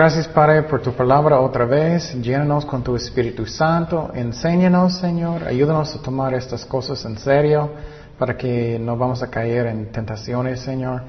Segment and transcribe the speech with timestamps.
[0.00, 2.14] Gracias Padre por tu palabra otra vez.
[2.22, 4.10] Llénanos con tu Espíritu Santo.
[4.14, 5.44] Enséñanos, Señor.
[5.46, 7.68] Ayúdanos a tomar estas cosas en serio
[8.18, 11.02] para que no vamos a caer en tentaciones, Señor.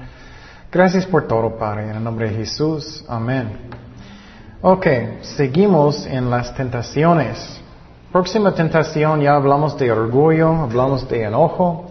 [0.70, 1.88] Gracias por todo, Padre.
[1.88, 3.02] En el nombre de Jesús.
[3.08, 3.70] Amén.
[4.60, 4.86] Ok,
[5.22, 7.62] seguimos en las tentaciones.
[8.12, 11.90] Próxima tentación, ya hablamos de orgullo, hablamos de enojo,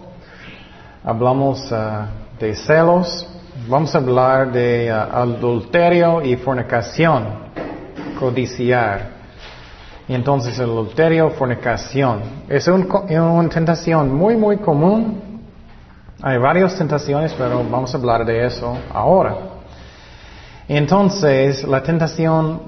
[1.02, 2.06] hablamos ah,
[2.38, 3.28] de celos,
[3.68, 7.26] vamos a hablar de ah, adulterio y fornicación,
[8.18, 9.22] codiciar.
[10.08, 12.22] Y entonces el adulterio, fornicación.
[12.48, 15.40] Es una tentación muy, muy común.
[16.20, 19.36] Hay varias tentaciones, pero vamos a hablar de eso ahora.
[20.68, 22.60] Entonces, la tentación,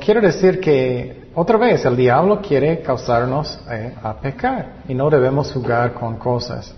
[0.00, 5.52] quiero decir que otra vez, el diablo quiere causarnos eh, a pecar y no debemos
[5.52, 6.74] jugar con cosas.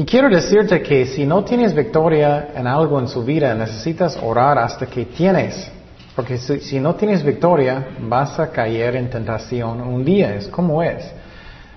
[0.00, 4.56] Y quiero decirte que si no tienes victoria en algo en su vida, necesitas orar
[4.56, 5.70] hasta que tienes.
[6.16, 10.34] Porque si, no tienes victoria, vas a caer en tentación un día.
[10.36, 11.04] Es como es.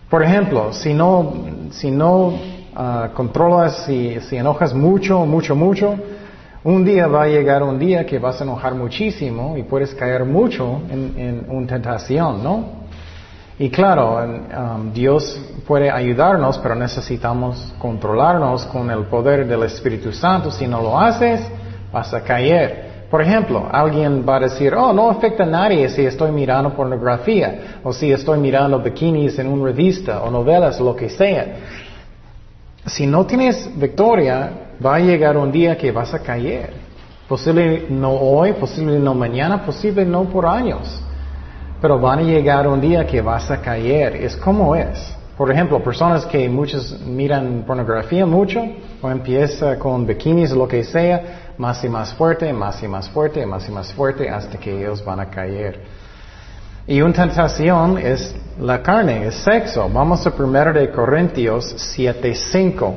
[0.09, 1.33] Por ejemplo, si no,
[1.71, 2.39] si no
[2.73, 5.93] ah, controlas, si, si enojas mucho, mucho, mucho,
[6.63, 10.23] un día va a llegar un día que vas a enojar muchísimo y puedes caer
[10.23, 12.82] mucho en, una tentación, ¿no?
[13.59, 20.49] Y claro, um, Dios puede ayudarnos, pero necesitamos controlarnos con el poder del Espíritu Santo.
[20.49, 21.41] Si no lo haces,
[21.91, 23.05] vas a caer.
[23.11, 27.79] Por ejemplo, alguien va a decir, oh, no afecta a nadie si estoy mirando pornografía,
[27.83, 31.45] o si estoy mirando bikinis en una revista, o novelas, lo que sea.
[32.87, 34.49] Si no tienes victoria,
[34.83, 36.73] va a llegar un día que vas a caer.
[37.27, 40.99] Posible no hoy, posible no mañana, posible no por años.
[41.83, 44.15] Pero van a llegar un día que vas a caer.
[44.15, 45.13] Es como es.
[45.37, 48.63] Por ejemplo, personas que muchos miran pornografía mucho,
[49.01, 53.45] o empieza con bikinis lo que sea, más y más fuerte, más y más fuerte,
[53.45, 55.81] más y más fuerte, hasta que ellos van a caer.
[56.87, 59.89] Y una tentación es la carne, es sexo.
[59.89, 62.95] Vamos a 1 de Corintios 7.5.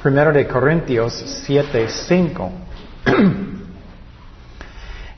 [0.00, 1.12] Primero de Corintios
[1.44, 2.50] 7, 5.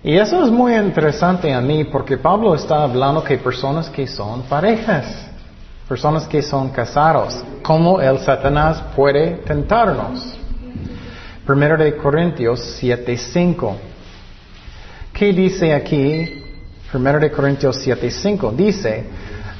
[0.02, 4.42] y eso es muy interesante a mí porque Pablo está hablando que personas que son
[4.42, 5.26] parejas,
[5.88, 10.34] personas que son casados, cómo el Satanás puede tentarnos.
[11.44, 13.76] Primero de Corintios 7, 5.
[15.12, 16.44] ¿Qué dice aquí?
[16.92, 18.52] Primero de Corintios 7, 5.
[18.52, 19.04] Dice,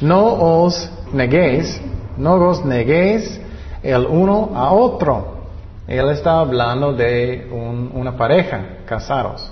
[0.01, 1.81] no os neguéis,
[2.17, 3.41] no os neguéis
[3.83, 5.39] el uno a otro.
[5.87, 9.51] Él está hablando de una pareja, casados.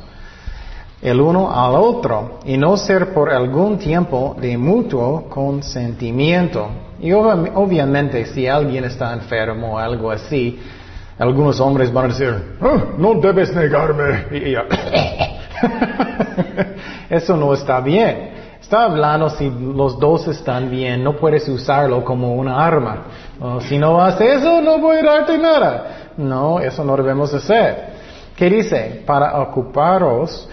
[1.07, 6.69] El uno al otro y no ser por algún tiempo de mutuo consentimiento.
[6.99, 10.59] Y obviamente si alguien está enfermo o algo así,
[11.17, 14.27] algunos hombres van a decir, oh, no debes negarme.
[17.09, 18.31] Eso no está bien.
[18.61, 23.05] Está hablando si los dos están bien, no puedes usarlo como una arma.
[23.61, 26.11] si no haces eso, no voy a darte nada.
[26.17, 27.95] No, eso no debemos hacer.
[28.35, 29.05] ¿Qué dice?
[29.07, 30.49] Para ocuparos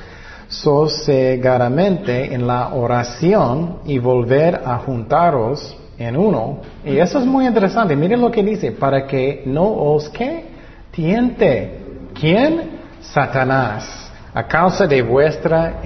[0.62, 6.59] sosegadamente en la oración y volver a juntaros en uno.
[6.86, 7.96] Y eso es muy interesante.
[7.96, 10.46] Miren lo que dice, para que no os que
[10.92, 11.80] tiente.
[12.13, 12.81] ¿Quién?
[13.02, 14.12] Satanás.
[14.34, 15.81] A causa de vuestra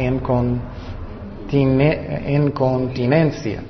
[1.50, 3.62] incontinencia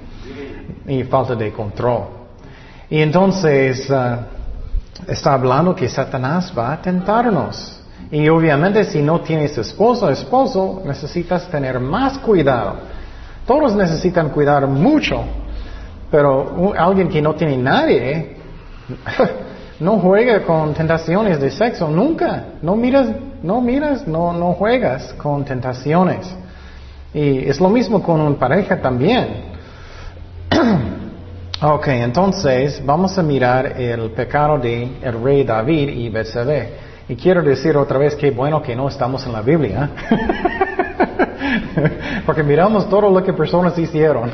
[0.88, 2.04] y falta de control.
[2.90, 4.18] Y entonces uh,
[5.08, 7.82] está hablando que Satanás va a tentarnos.
[8.12, 12.76] Y obviamente si no tienes esposo o esposo, necesitas tener más cuidado.
[13.46, 15.24] Todos necesitan cuidar mucho,
[16.10, 18.38] pero alguien que no tiene nadie,
[19.80, 22.46] no juega con tentaciones de sexo, nunca.
[22.62, 23.08] No miras,
[23.44, 26.34] no miras, no, no juegas con tentaciones.
[27.14, 29.58] Y es lo mismo con una pareja también.
[31.62, 36.87] ok, entonces vamos a mirar el pecado de el rey David y Betsabé.
[37.10, 39.90] Y quiero decir otra vez que bueno que no estamos en la Biblia.
[42.26, 44.32] Porque miramos todo lo que personas hicieron.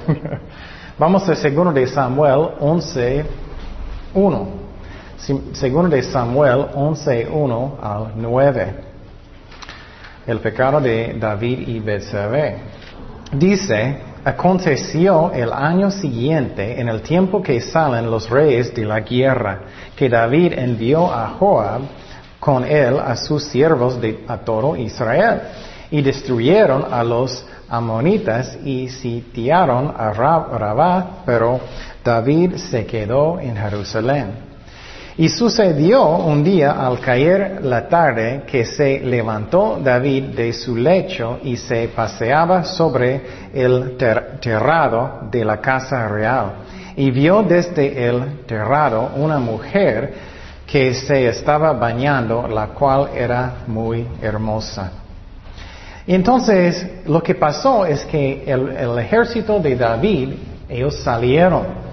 [0.98, 3.26] vamos a segundo de Samuel 11,
[4.14, 4.48] 1.
[5.54, 8.94] Segundo de Samuel 11, 1 al 9
[10.26, 12.58] el pecado de David y Betsabé.
[13.32, 19.60] Dice, aconteció el año siguiente, en el tiempo que salen los reyes de la guerra,
[19.96, 21.82] que David envió a Joab
[22.44, 25.40] con él a sus siervos de, a todo Israel,
[25.90, 31.62] y destruyeron a los amonitas y sitiaron a Rabá, pero
[32.04, 34.32] David se quedó en Jerusalén.
[35.16, 41.40] Y sucedió un día al caer la tarde que se levantó David de su lecho
[41.44, 43.22] y se paseaba sobre
[43.54, 43.96] el
[44.42, 46.56] terrado de la casa real.
[46.98, 50.33] Y vio desde el terrado una mujer
[50.74, 54.92] que se estaba bañando, la cual era muy hermosa.
[56.08, 60.34] Y entonces lo que pasó es que el, el ejército de David,
[60.68, 61.84] ellos salieron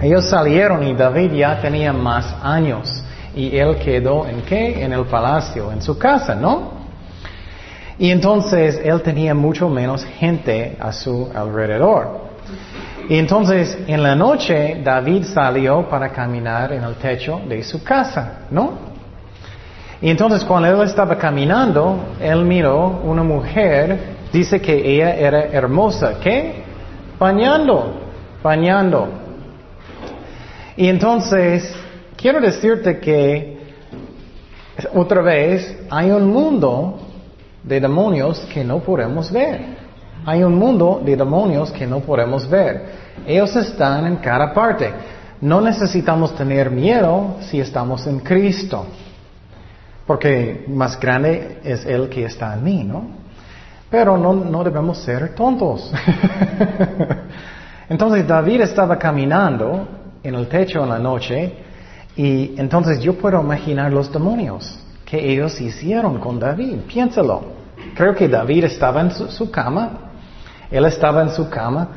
[0.00, 3.02] ellos salieron y David ya tenía más años
[3.34, 4.84] y él quedó en qué?
[4.84, 6.78] En el palacio, en su casa, ¿no?
[7.98, 12.27] Y entonces él tenía mucho menos gente a su alrededor.
[13.08, 18.40] Y entonces en la noche David salió para caminar en el techo de su casa,
[18.50, 18.72] ¿no?
[20.02, 23.98] Y entonces cuando él estaba caminando, él miró una mujer,
[24.30, 26.62] dice que ella era hermosa, ¿qué?
[27.18, 27.94] Bañando,
[28.42, 29.08] bañando.
[30.76, 31.74] Y entonces,
[32.16, 33.58] quiero decirte que,
[34.94, 37.00] otra vez, hay un mundo
[37.64, 39.87] de demonios que no podemos ver.
[40.28, 42.84] Hay un mundo de demonios que no podemos ver.
[43.26, 44.92] Ellos están en cada parte.
[45.40, 48.84] No necesitamos tener miedo si estamos en Cristo.
[50.06, 53.06] Porque más grande es Él que está en mí, ¿no?
[53.88, 55.90] Pero no, no debemos ser tontos.
[57.88, 59.88] Entonces David estaba caminando
[60.22, 61.54] en el techo en la noche
[62.16, 66.80] y entonces yo puedo imaginar los demonios que ellos hicieron con David.
[66.86, 67.56] Piénsalo.
[67.94, 70.07] Creo que David estaba en su, cama,
[70.70, 71.88] él estaba en su cama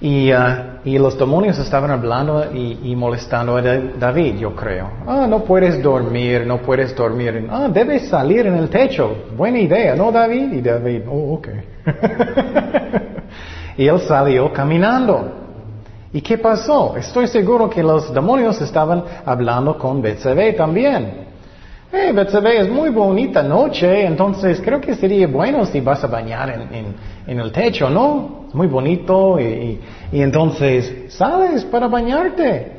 [0.00, 4.88] y, uh, y los demonios estaban hablando y, molestando a David, yo creo.
[5.06, 7.48] Ah, no puedes dormir, no puedes dormir.
[7.50, 9.24] Ah, debes salir en el techo.
[9.36, 10.52] Buena idea, ¿no, David?
[10.52, 11.48] Y David, oh, ok.
[13.76, 15.32] y él salió caminando.
[16.12, 16.96] ¿Y qué pasó?
[16.96, 21.27] Estoy seguro que los demonios estaban hablando con Betsabé también.
[21.90, 26.68] Hey, Betsabé es muy bonita noche, entonces creo que sería bueno si vas a bañar
[26.70, 28.44] en, el techo, ¿no?
[28.46, 29.80] Es muy bonito y,
[30.12, 32.72] entonces sales para bañarte.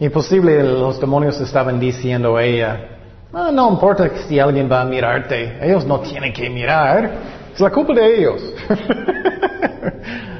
[0.00, 2.88] Y posible los demonios estaban diciendo a ella,
[3.32, 7.12] ah, no importa si alguien va a mirarte, ellos no tienen que mirar,
[7.54, 8.54] es la culpa de ellos.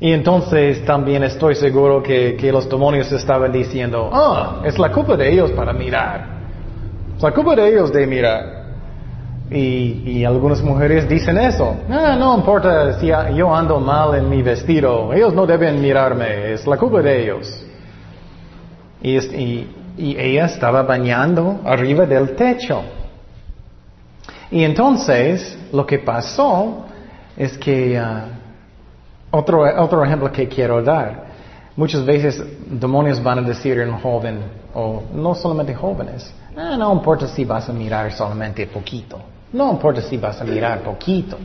[0.00, 5.28] Y entonces también estoy seguro que, los demonios estaban diciendo, ah, es la culpa de
[5.28, 6.37] ellos para mirar.
[7.20, 8.58] Culpa de ellos de mirar.
[9.50, 11.76] Y, algunas mujeres dicen eso.
[11.90, 16.66] Ah, no importa si yo ando mal en mi vestido, ellos no deben mirarme, es
[16.66, 17.66] la culpa de ellos.
[19.02, 19.16] Y,
[19.96, 22.82] y ella estaba bañando arriba del techo.
[24.50, 26.84] Y entonces lo que pasó
[27.36, 28.24] es que ah,
[29.30, 31.27] otro, otro ejemplo que quiero dar.
[31.78, 34.40] Muchas veces demonios van a decir un joven,
[34.74, 39.20] o no solamente jóvenes, ah, no importa si vas a mirar solamente poquito.
[39.52, 41.38] No importa si vas a mirar poquito.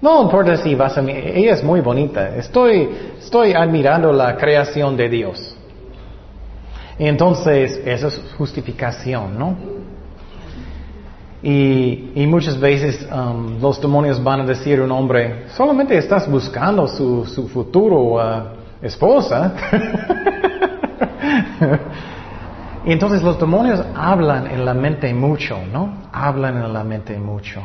[0.00, 2.34] No importa si vas a mirar, ella es muy bonita.
[2.34, 2.88] Estoy,
[3.18, 5.54] estoy admirando la creación de Dios.
[6.98, 9.54] Y entonces, esa es justificación, ¿no?
[11.42, 16.88] Y, muchas veces um, los demonios van a decir a un hombre, solamente estás buscando
[16.88, 18.55] su, su futuro uh,
[18.86, 19.52] esposa.
[22.84, 26.08] y entonces los demonios hablan en la mente mucho, ¿no?
[26.12, 27.62] Hablan en la mente mucho.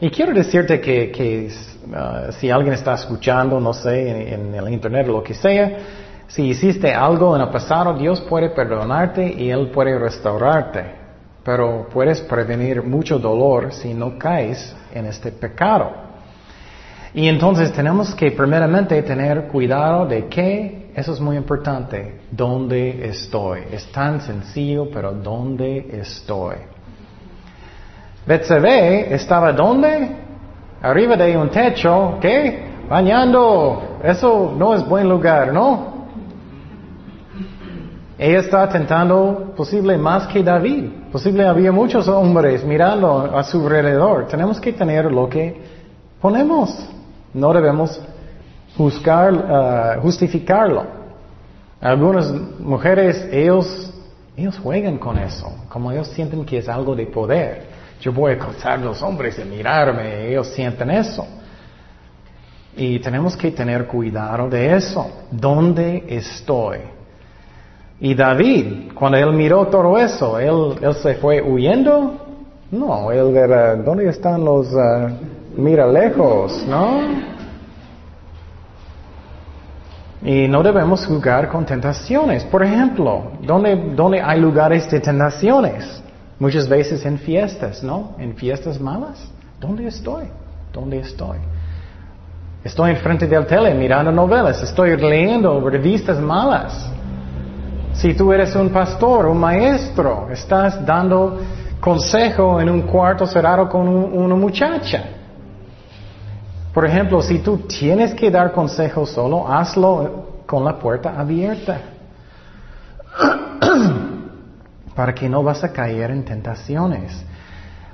[0.00, 1.50] Y quiero decirte que, que
[1.88, 5.78] uh, si alguien está escuchando, no sé, en, en el internet o lo que sea,
[6.28, 10.98] si hiciste algo en el pasado, Dios puede perdonarte y Él puede restaurarte
[11.48, 16.07] pero puedes prevenir mucho dolor si no caes en este pecado.
[17.14, 23.60] Y entonces tenemos que primeramente tener cuidado de que, eso es muy importante, dónde estoy.
[23.72, 26.56] Es tan sencillo, pero dónde estoy.
[28.26, 30.10] Betsabé estaba dónde?
[30.82, 32.62] Arriba de un techo, ¿qué?
[32.88, 33.98] Bañando.
[34.02, 35.98] Eso no es buen lugar, ¿no?
[38.18, 40.90] Ella está tentando posible más que David.
[41.12, 44.26] Posible había muchos hombres mirando a su alrededor.
[44.26, 45.56] Tenemos que tener lo que
[46.20, 46.88] ponemos.
[47.34, 48.00] No debemos
[48.78, 50.86] uh, justificarlo.
[51.80, 53.92] Algunas mujeres, ellos,
[54.36, 55.52] ellos juegan con eso.
[55.68, 57.66] Como ellos sienten que es algo de poder.
[58.00, 60.28] Yo voy a acosar a los hombres y mirarme.
[60.28, 61.26] Ellos sienten eso.
[62.76, 65.10] Y tenemos que tener cuidado de eso.
[65.30, 66.78] ¿Dónde estoy?
[68.00, 72.14] Y David, cuando él miró todo eso, él, él se fue huyendo.
[72.70, 75.10] No, él era, ¿dónde están los, uh,
[75.58, 77.00] mira lejos, no?
[80.22, 82.44] Y no debemos jugar con tentaciones.
[82.44, 86.02] Por ejemplo, ¿dónde, hay lugares de tentaciones?
[86.38, 88.14] Muchas veces en fiestas, ¿no?
[88.18, 89.30] En fiestas malas.
[89.60, 90.24] ¿Dónde estoy?
[90.72, 91.38] ¿Dónde estoy?
[92.62, 96.88] Estoy enfrente del tele mirando novelas, estoy leyendo revistas malas.
[97.94, 101.40] Si tú eres un pastor, un maestro, estás dando
[101.80, 105.17] consejo en un cuarto cerrado con una muchacha.
[106.78, 111.80] Por ejemplo, si tú tienes que dar consejo solo, hazlo con la puerta abierta.
[114.94, 117.20] Para que no vas a caer en tentaciones.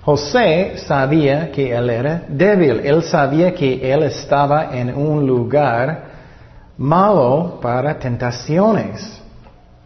[0.02, 6.04] José sabía que él era débil, él sabía que él estaba en un lugar
[6.76, 9.18] malo para tentaciones.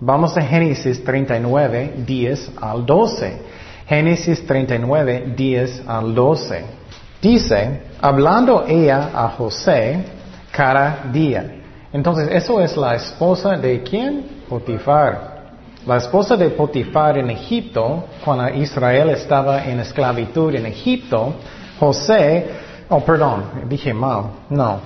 [0.00, 3.43] Vamos a Génesis 39, 10 al 12.
[3.87, 6.78] Génesis 39, 10 al 12.
[7.20, 10.04] Dice, hablando ella a José
[10.52, 11.54] cada día.
[11.92, 14.44] Entonces, eso es la esposa de quién?
[14.48, 15.38] Potifar.
[15.87, 21.34] La esposa de Potifar en Egipto, cuando Israel estaba en esclavitud en Egipto,
[21.80, 22.46] José,
[22.88, 24.80] oh perdón, dije mal, no.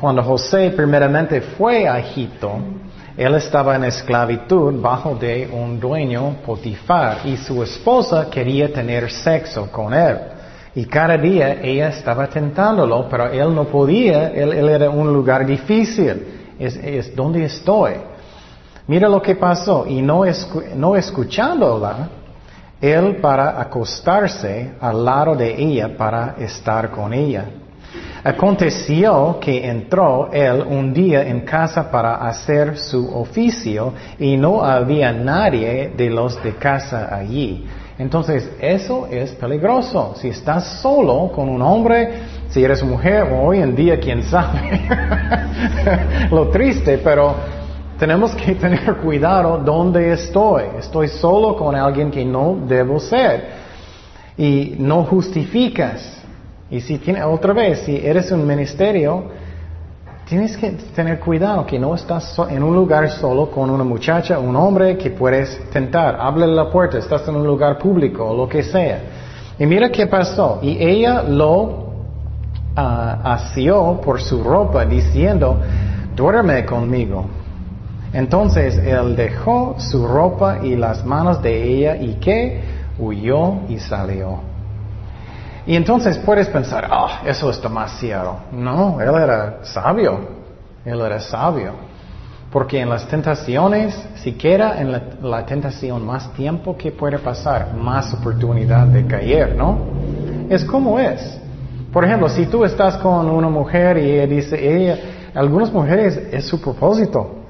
[0.00, 2.58] Cuando José primeramente fue a Egipto,
[3.16, 9.70] él estaba en esclavitud bajo de un dueño Potifar y su esposa quería tener sexo
[9.70, 10.16] con él.
[10.78, 16.54] Y cada día ella estaba tentándolo, pero él no podía, él, era un lugar difícil.
[16.56, 17.94] Es, es donde estoy.
[18.86, 19.84] Mira lo que pasó.
[19.88, 20.22] Y no,
[20.76, 22.08] no escuchándola,
[22.80, 27.46] él para acostarse al lado de ella para estar con ella.
[28.22, 35.12] Aconteció que entró él un día en casa para hacer su oficio y no había
[35.12, 37.66] nadie de los de casa allí.
[37.98, 40.14] Entonces, eso es peligroso.
[40.16, 42.10] Si estás solo con un hombre,
[42.48, 44.80] si eres mujer, hoy en día, quién sabe,
[46.30, 47.34] lo triste, pero
[47.98, 50.64] tenemos que tener cuidado dónde estoy.
[50.78, 53.68] Estoy solo con alguien que no debo ser.
[54.36, 56.22] Y no justificas.
[56.70, 59.24] Y si tiene, otra vez, si eres un ministerio,
[60.28, 64.54] tienes que tener cuidado que no estás en un lugar solo con una muchacha, un
[64.56, 66.18] hombre que puedes tentar.
[66.20, 69.00] Háblale la puerta, estás en un lugar público o lo que sea.
[69.58, 70.58] Y mira qué pasó.
[70.60, 71.92] Y ella lo
[72.76, 75.60] ah, asió por su ropa diciendo,
[76.14, 77.24] duerme conmigo.
[78.12, 82.60] Entonces él dejó su ropa y las manos de ella y que
[82.98, 84.47] huyó y salió.
[85.68, 88.38] Y entonces puedes pensar, ah, eso es demasiado.
[88.50, 90.18] No, él era sabio.
[90.82, 91.72] Él era sabio.
[92.50, 94.92] Porque en las tentaciones, si queda en
[95.30, 99.78] la, tentación más tiempo que puede pasar, más oportunidad de caer, ¿no?
[100.48, 101.38] Es como es.
[101.92, 104.98] Por ejemplo, si tú estás con una mujer y ella dice, ella,
[105.34, 107.44] algunas mujeres es su propósito.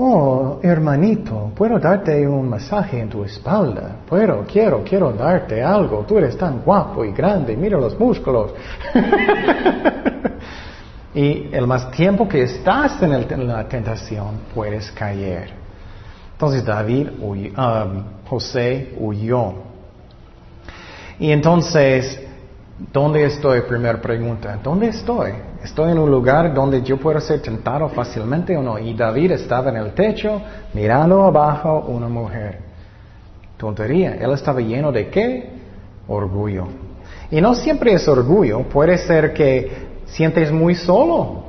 [0.00, 3.96] Oh, hermanito, puedo darte un masaje en tu espalda.
[4.08, 6.04] Puedo, quiero, quiero darte algo.
[6.06, 8.52] Tú eres tan guapo y grande, mira los músculos.
[11.16, 15.50] y el más tiempo que estás en, la tentación, puedes caer.
[16.30, 19.52] Entonces David, um, José huyó.
[21.18, 22.24] Y entonces,
[22.92, 23.62] ¿dónde estoy?
[23.62, 24.60] Primera pregunta.
[24.62, 25.32] ¿Dónde estoy?
[25.68, 28.78] Estoy en un lugar donde yo puedo ser tentado fácilmente o no.
[28.78, 30.40] Y David estaba en el techo
[30.72, 32.58] mirando abajo una mujer.
[33.58, 34.14] Tontería.
[34.14, 35.50] Él estaba lleno de qué?
[36.08, 36.68] Orgullo.
[37.30, 38.62] Y no siempre es orgullo.
[38.62, 39.70] Puede ser que
[40.06, 41.44] sientes muy solo.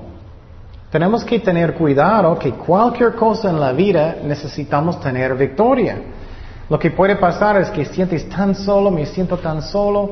[0.91, 5.97] Tenemos que tener cuidado que cualquier cosa en la vida necesitamos tener victoria.
[6.69, 10.11] Lo que puede pasar es que sientes tan solo, me siento tan solo,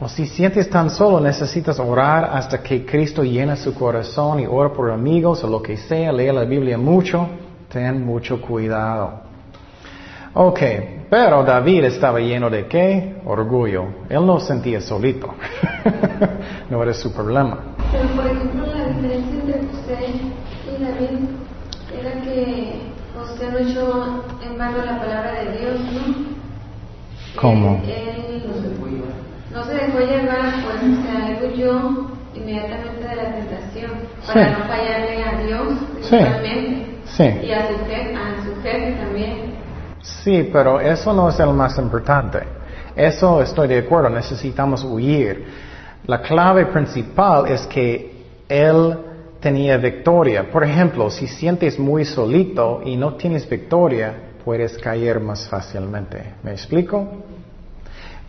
[0.00, 4.72] o si sientes tan solo, necesitas orar hasta que Cristo llena su corazón y ora
[4.72, 7.28] por amigos o lo que sea, lea la Biblia mucho,
[7.70, 9.20] ten mucho cuidado.
[10.32, 10.60] Ok,
[11.10, 13.16] pero David estaba lleno de qué?
[13.26, 13.84] Orgullo.
[14.08, 15.34] Él no sentía solito.
[16.70, 17.58] no era su problema.
[17.92, 19.98] Pero por ejemplo, la diferencia entre José
[20.64, 21.28] y David
[22.00, 22.80] era que
[23.18, 26.30] José no echó en vano la palabra de Dios, ¿no?
[27.40, 27.82] ¿Cómo?
[29.52, 33.90] No se dejó llevar, pues se yo inmediatamente de la tentación
[34.26, 36.16] para no fallarle a Dios sí.
[37.24, 39.54] y a su, jefe, a su jefe también.
[40.00, 42.40] Sí, pero eso no es el más importante.
[42.94, 45.46] Eso estoy de acuerdo, necesitamos huir.
[46.06, 48.98] La clave principal es que él
[49.40, 50.50] tenía victoria.
[50.50, 54.14] Por ejemplo, si sientes muy solito y no tienes victoria,
[54.44, 56.34] puedes caer más fácilmente.
[56.42, 57.24] ¿Me explico?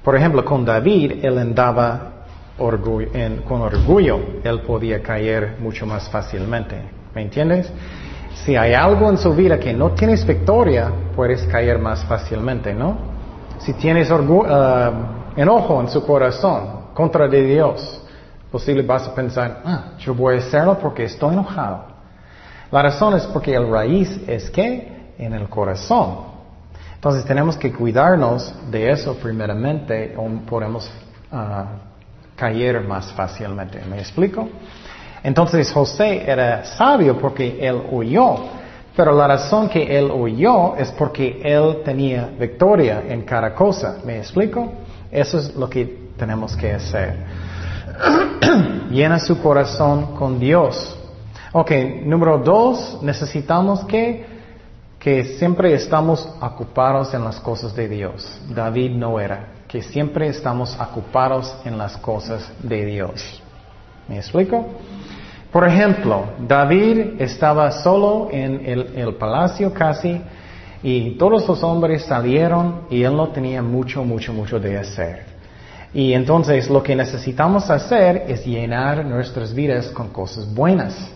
[0.04, 2.12] Por ejemplo, con David, él andaba
[2.58, 6.76] con orgullo, él podía caer mucho más fácilmente.
[7.14, 7.72] ¿Me entiendes?
[8.46, 12.98] Si hay algo en su vida que no tienes victoria, puedes caer más fácilmente, ¿no?
[13.60, 14.44] Si tienes uh,
[15.36, 18.02] enojo en su corazón contra Dios,
[18.52, 21.86] posible vas a pensar, ah, yo voy a hacerlo porque estoy enojado.
[22.72, 26.31] La razón es porque el raíz es que en el corazón.
[27.02, 30.88] Entonces tenemos que cuidarnos de eso primeramente o podemos
[31.32, 33.82] uh, caer más fácilmente.
[33.90, 34.48] ¿Me explico?
[35.24, 38.36] Entonces José era sabio porque él huyó,
[38.96, 43.98] pero la razón que él huyó es porque él tenía victoria en cada cosa.
[44.06, 44.72] ¿Me explico?
[45.12, 47.16] Eso es lo que tenemos que hacer.
[48.92, 51.00] Llena su corazón con Dios.
[51.52, 51.72] Ok,
[52.04, 54.31] número dos, necesitamos que,
[55.02, 58.40] que siempre estamos ocupados en las cosas de Dios.
[58.54, 63.42] David no era, que siempre estamos ocupados en las cosas de Dios.
[64.08, 64.64] ¿Me explico?
[65.52, 70.22] Por ejemplo, David estaba solo en el, palacio casi
[70.84, 75.26] y todos los hombres salieron y él no tenía mucho, mucho, mucho de hacer.
[75.96, 81.12] Y entonces lo que necesitamos hacer es llenar nuestras vidas con cosas buenas.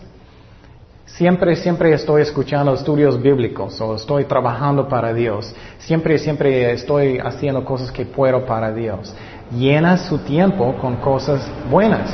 [1.06, 5.54] Siempre, siempre estoy escuchando estudios bíblicos o estoy trabajando para Dios.
[5.78, 9.14] Siempre, siempre estoy haciendo cosas que puedo para Dios.
[9.52, 12.12] Llena su tiempo con cosas buenas.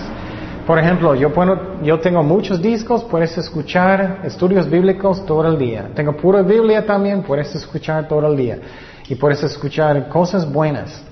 [0.67, 5.91] Por ejemplo, yo, tengo muchos discos, puedes escuchar estudios bíblicos todo el día.
[5.95, 8.59] Tengo pura Biblia también, puedes escuchar todo el día.
[9.09, 11.03] Y puedes escuchar cosas buenas,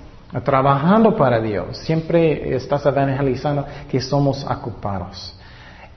[0.44, 1.78] trabajando para Dios.
[1.78, 5.34] Siempre estás evangelizando que somos ocupados.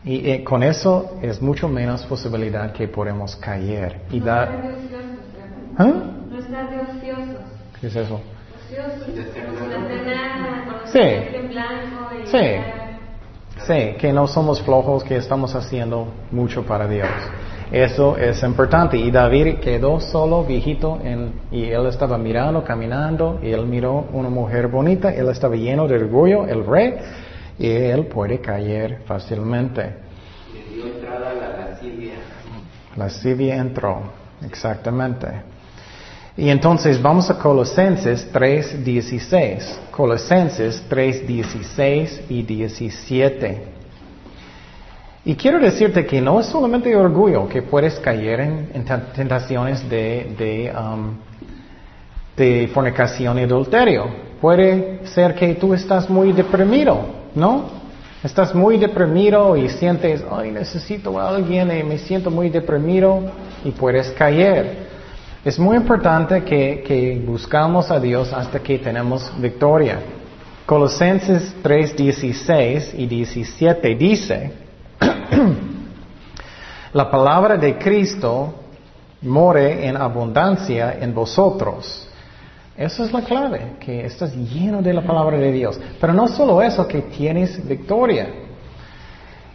[0.06, 4.02] Y eh, con eso es mucho menos posibilidad que podemos caer.
[4.12, 4.50] Y no dar...
[5.78, 5.94] ¿Ah?
[6.30, 7.42] No estar de ociosos.
[7.80, 8.20] ¿Qué es eso?
[8.66, 9.08] Ociosos.
[10.92, 11.00] Sí.
[12.26, 12.40] Sí.
[13.66, 17.08] Sí, que no somos flojos, que estamos haciendo mucho para Dios.
[17.72, 18.98] Eso es importante.
[18.98, 21.00] Y David quedó solo, viejito,
[21.50, 25.96] y él estaba mirando, caminando, y él miró una mujer bonita, él estaba lleno de
[25.96, 26.96] orgullo, el rey,
[27.58, 29.82] y él puede caer fácilmente.
[30.54, 32.14] Le dio entrada a la lascivia.
[32.14, 34.02] La lascivia entró,
[34.46, 35.28] exactamente.
[36.36, 39.92] Y entonces vamos a Colosenses 3.16.
[39.92, 43.62] Colosenses 3.16 y 17.
[45.26, 50.74] Y quiero decirte que no es solamente orgullo que puedes caer en, tentaciones de, de,
[50.76, 51.16] um,
[52.36, 54.08] de fornicación y adulterio.
[54.42, 57.83] Puede ser que tú estás muy deprimido, ¿no?
[58.24, 63.20] Estás muy deprimido y sientes, ay, necesito a alguien y me siento muy deprimido
[63.66, 64.88] y puedes caer.
[65.44, 70.00] Es muy importante que, que buscamos a Dios hasta que tenemos victoria.
[70.66, 74.54] Colosenses 3, 16 y 17 dice,
[76.94, 78.54] la palabra de Cristo
[79.22, 82.08] more en abundancia en vosotros.
[82.76, 85.80] Esa es la clave, que estás lleno de la palabra de Dios.
[86.02, 88.28] Pero no solo eso, que tienes victoria.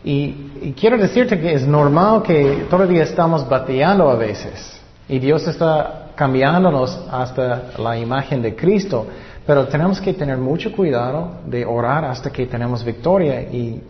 [0.05, 4.81] Y, quiero decirte que es normal que todavía estamos bateando a veces.
[5.09, 9.07] Y Dios está cambiándonos hasta la imagen de Cristo.
[9.45, 13.83] Pero tenemos que tener mucho cuidado de orar hasta que tenemos victoria y,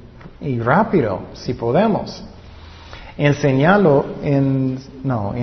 [0.60, 2.24] rápido, si podemos.
[3.18, 5.34] Enseñando, en, no,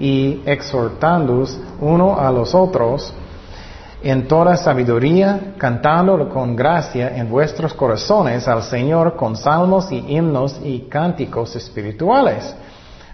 [0.00, 3.14] y exhortándoos uno a los otros
[4.02, 10.58] en toda sabiduría, cantando con gracia en vuestros corazones al Señor con salmos y himnos
[10.64, 12.56] y cánticos espirituales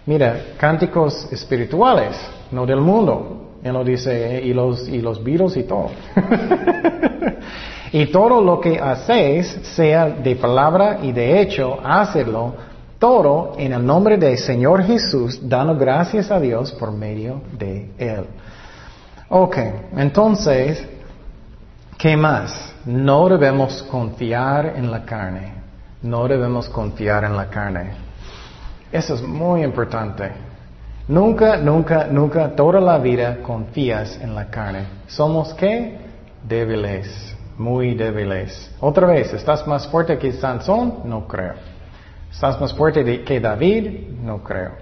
[0.06, 2.16] Mira, cánticos espirituales,
[2.52, 3.54] no del mundo.
[3.64, 5.90] Él lo dice, y los, y los virus y todo.
[7.92, 12.54] y todo lo que hacéis, sea de palabra y de hecho, hacedlo
[12.98, 18.24] todo en el nombre del Señor Jesús, dando gracias a Dios por medio de Él.
[19.28, 19.56] Ok,
[19.96, 20.86] entonces,
[21.98, 22.74] ¿qué más?
[22.84, 25.52] No debemos confiar en la carne.
[26.02, 27.90] No debemos confiar en la carne.
[28.92, 30.30] Eso es muy importante.
[31.08, 34.86] Nunca, nunca, nunca, toda la vida confías en la carne.
[35.06, 35.98] ¿Somos qué?
[36.46, 38.72] Débiles, muy débiles.
[38.80, 41.00] Otra vez, ¿estás más fuerte que Sansón?
[41.04, 41.75] No creo.
[42.36, 44.10] ¿Estás más fuerte que David?
[44.22, 44.72] No creo.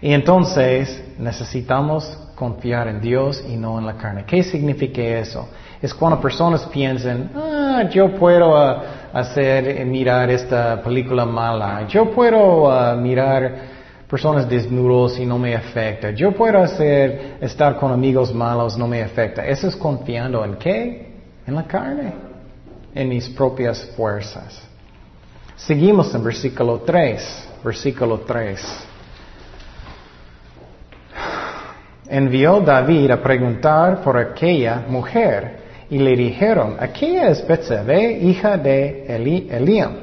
[0.00, 4.24] Y entonces necesitamos confiar en Dios y no en la carne.
[4.26, 5.48] ¿Qué significa eso?
[5.80, 12.10] Es cuando personas piensan, ah, yo puedo ah, hacer, eh, mirar esta película mala, yo
[12.10, 13.54] puedo ah, mirar
[14.10, 19.00] personas desnudos y no me afecta, yo puedo hacer, estar con amigos malos, no me
[19.00, 19.46] afecta.
[19.46, 21.12] Eso es confiando en qué?
[21.46, 22.12] En la carne,
[22.96, 24.71] en mis propias fuerzas.
[25.56, 27.48] Seguimos en versículo 3.
[27.64, 28.88] Versículo 3.
[32.08, 39.06] Envió David a preguntar por aquella mujer y le dijeron, aquella es Betsabé, hija de
[39.06, 39.96] Eli Eliam,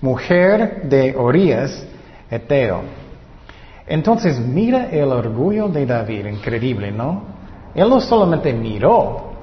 [0.00, 1.86] mujer de Orías,
[2.30, 2.82] Eteo.
[3.86, 7.22] Entonces mira el orgullo de David, increíble, ¿no?
[7.74, 9.34] Él no solamente miró,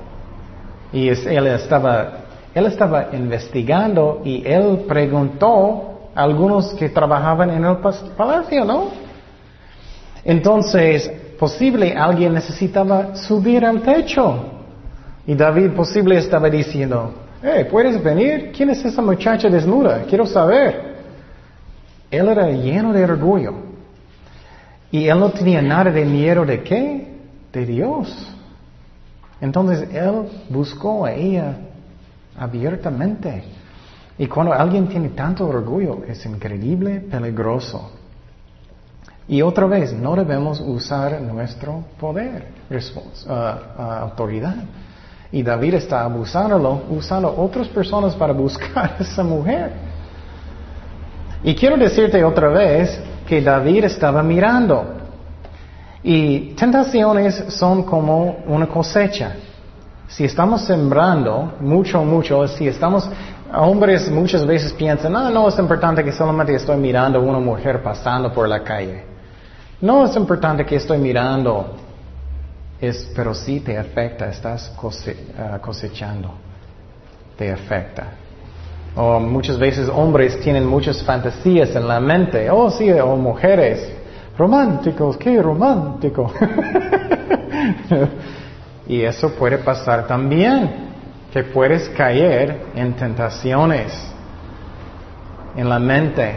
[0.93, 2.20] y él, estaba,
[2.53, 7.77] él estaba investigando y él preguntó a algunos que trabajaban en el
[8.17, 8.89] palacio, ¿no?
[10.23, 11.09] Entonces,
[11.39, 14.45] posible alguien necesitaba subir al techo.
[15.25, 18.51] Y David posible estaba diciendo, hey, ¿puedes venir?
[18.55, 20.03] ¿Quién es esa muchacha desnuda?
[20.09, 20.91] Quiero saber.
[22.09, 23.53] Él era lleno de orgullo.
[24.91, 27.07] Y él no tenía nada de miedo de qué?
[27.53, 28.13] De Dios.
[29.39, 31.55] Entonces él buscó a ella
[32.38, 33.44] abiertamente.
[34.17, 37.91] Y cuando alguien tiene tanto orgullo, es increíble, peligroso.
[39.28, 44.56] Y otra vez, no debemos usar nuestro poder, uh, uh, autoridad.
[45.32, 49.72] Y David está abusándolo, usando otras personas para buscar a esa mujer.
[51.44, 54.86] Y quiero decirte otra vez que David estaba mirando.
[56.04, 59.36] Y tentaciones son como una cosecha.
[60.12, 63.10] Si estamos sembrando mucho, mucho, si estamos,
[63.54, 67.82] hombres muchas veces piensan, no, no es importante que solamente estoy mirando a una mujer
[67.82, 69.06] pasando por la calle.
[69.80, 71.78] No es importante que estoy mirando,
[72.82, 74.74] es, pero sí te afecta, estás
[75.39, 76.34] ah, cosechando,
[77.38, 78.08] te afecta.
[78.97, 83.89] O muchas veces hombres tienen muchas fantasías en la mente, oh sí, o mujeres,
[84.38, 86.34] románticos, qué romántico.
[88.91, 90.69] y eso puede pasar también,
[91.32, 93.93] que puedes caer en tentaciones
[95.56, 96.36] en la mente.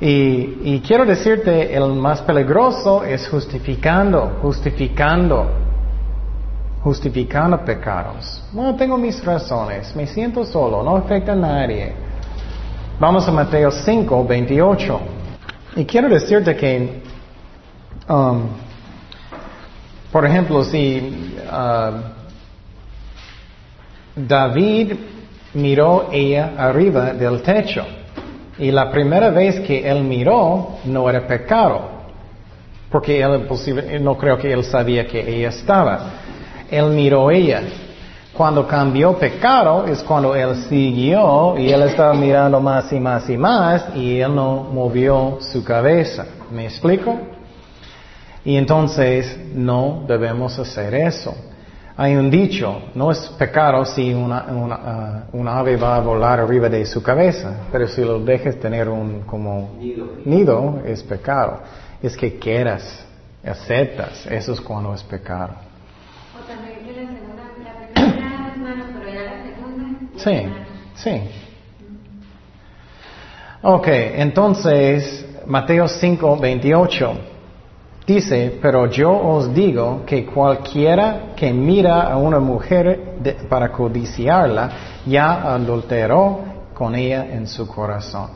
[0.00, 5.48] Y, y, quiero decirte, el más peligroso es justificando, justificando,
[6.82, 8.42] justificando pecados.
[8.52, 11.92] No tengo mis razones, me siento solo, no afecta a nadie.
[12.98, 15.00] Vamos a Mateo 5, 28.
[15.76, 17.00] Y quiero decirte que,
[18.08, 18.48] um,
[20.12, 21.92] por ejemplo, si uh,
[24.14, 24.92] David
[25.54, 27.82] miró ella arriba del techo
[28.58, 31.80] y la primera vez que él miró no era pecado,
[32.90, 36.10] porque él no creo que él sabía que ella estaba.
[36.70, 37.62] Él miró ella.
[38.34, 43.36] Cuando cambió pecado es cuando él siguió y él estaba mirando más y más y
[43.36, 46.26] más y él no movió su cabeza.
[46.50, 47.18] ¿Me explico?
[48.44, 51.34] Y entonces no debemos hacer eso.
[51.96, 56.86] Hay un dicho, no es pecado si una, uh, ave va a volar arriba de
[56.86, 59.76] su cabeza, pero si lo dejas tener un como
[60.24, 61.60] nido, es pecado.
[62.02, 63.04] Es que quieras,
[63.44, 65.54] aceptas, eso es cuando es pecado.
[70.16, 70.42] Sí,
[70.94, 71.22] sí.
[73.62, 77.31] Ok, entonces, Mateo 5, 28
[78.06, 83.16] dice, pero yo os digo que cualquiera que mira a una mujer
[83.48, 84.70] para codiciarla,
[85.06, 86.40] ya adulteró
[86.74, 88.30] con ella en su corazón.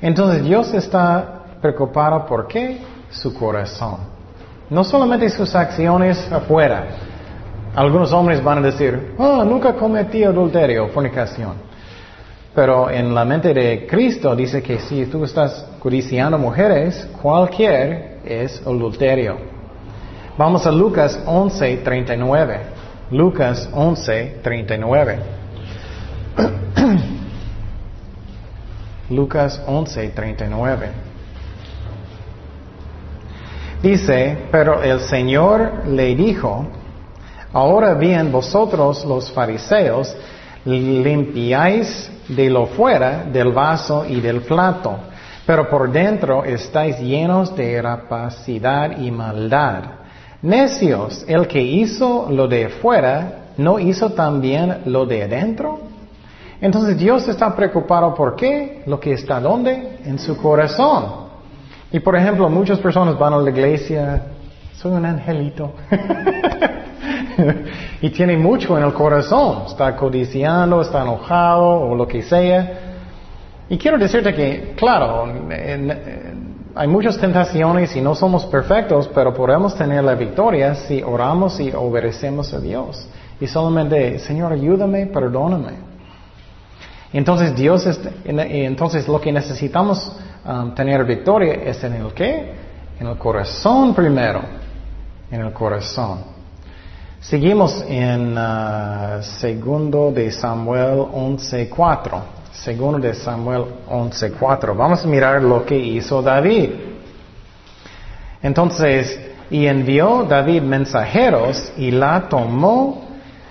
[0.00, 2.78] Entonces Dios está preocupado por qué?
[3.10, 3.98] Su corazón.
[4.68, 6.86] No solamente sus acciones afuera,
[7.74, 11.54] algunos hombres van a decir, oh, nunca cometí adulterio, fornicación.
[12.54, 18.60] Pero en la mente de Cristo dice que si tú estás codiciando mujeres, cualquier es
[18.66, 19.36] adulterio.
[20.38, 22.60] Vamos a Lucas 11, 39.
[23.10, 25.18] Lucas 11, 39.
[29.10, 30.88] Lucas 11, 39.
[33.82, 36.66] Dice, pero el Señor le dijo,
[37.52, 40.16] Ahora bien, vosotros los fariseos
[40.64, 44.96] limpiáis de lo fuera del vaso y del plato,
[45.46, 49.82] pero por dentro estáis llenos de rapacidad y maldad.
[50.42, 55.80] Necios, el que hizo lo de fuera, ¿no hizo también lo de adentro?
[56.60, 58.82] Entonces Dios está preocupado por qué?
[58.86, 59.98] Lo que está donde?
[60.04, 61.22] En su corazón.
[61.90, 64.22] Y por ejemplo, muchas personas van a la iglesia,
[64.74, 65.72] soy un angelito.
[68.00, 69.64] y tiene mucho en el corazón.
[69.66, 72.81] Está codiciando, está enojado o lo que sea.
[73.68, 75.26] Y quiero decirte que, claro,
[76.74, 81.70] hay muchas tentaciones y no somos perfectos, pero podemos tener la victoria si oramos y
[81.72, 83.06] obedecemos a Dios.
[83.40, 85.92] Y solamente, Señor, ayúdame, perdóname.
[87.12, 90.12] Entonces Dios, es, entonces lo que necesitamos
[90.46, 92.54] um, tener victoria es en el qué?
[92.98, 94.40] En el corazón primero,
[95.30, 96.20] en el corazón.
[97.20, 102.20] Seguimos en uh, segundo de Samuel 11.4.
[102.52, 104.76] Segundo de Samuel 11.4.
[104.76, 106.70] Vamos a mirar lo que hizo David.
[108.42, 109.18] Entonces,
[109.50, 113.08] y envió David mensajeros y la tomó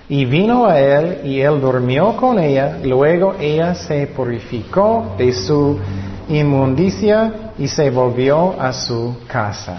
[0.08, 2.78] y vino a él y él durmió con ella.
[2.82, 5.78] Luego ella se purificó de su
[6.28, 9.78] inmundicia y se volvió a su casa.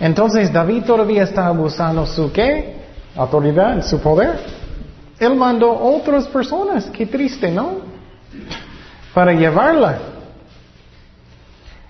[0.00, 2.76] Entonces David todavía está abusando su qué?
[3.16, 4.38] Autoridad, su poder.
[5.18, 7.87] Él mandó otras personas, qué triste, ¿no?
[9.18, 9.98] Para llevarla.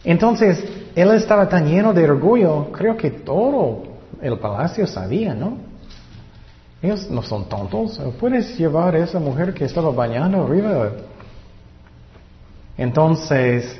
[0.03, 0.64] Entonces,
[0.97, 3.83] él estaba tan lleno de orgullo, creo que todo
[4.23, 5.59] el palacio sabía, ¿no?
[6.81, 8.01] Ellos no son tontos.
[8.19, 10.91] Puedes llevar a esa mujer que estaba bañando arriba.
[12.79, 13.79] Entonces,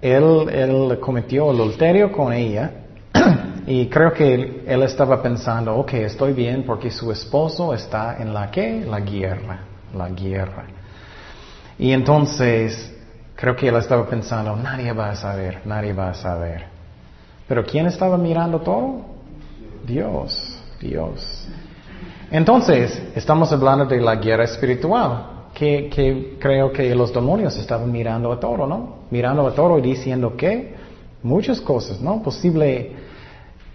[0.00, 2.70] él, él cometió adulterio con ella
[3.66, 8.52] y creo que él, estaba pensando, ok, estoy bien porque su esposo está en la
[8.52, 8.86] qué?
[8.88, 10.77] La guerra, la guerra.
[11.78, 12.92] Y entonces,
[13.36, 16.64] creo que él estaba pensando, nadie va a saber, nadie va a saber.
[17.46, 19.02] Pero ¿quién estaba mirando todo?
[19.86, 21.46] Dios, Dios.
[22.30, 28.32] Entonces, estamos hablando de la guerra espiritual, que, que, creo que los demonios estaban mirando
[28.32, 28.96] a todo, ¿no?
[29.10, 30.74] Mirando a todo y diciendo que
[31.22, 32.22] muchas cosas, ¿no?
[32.22, 32.92] Posible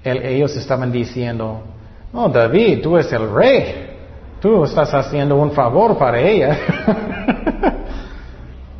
[0.03, 1.61] ellos estaban diciendo,
[2.11, 3.87] no, David, tú eres el rey,
[4.41, 6.57] tú estás haciendo un favor para ella.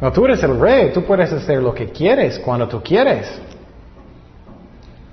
[0.04, 3.40] no, tú eres el rey, tú puedes hacer lo que quieres cuando tú quieres.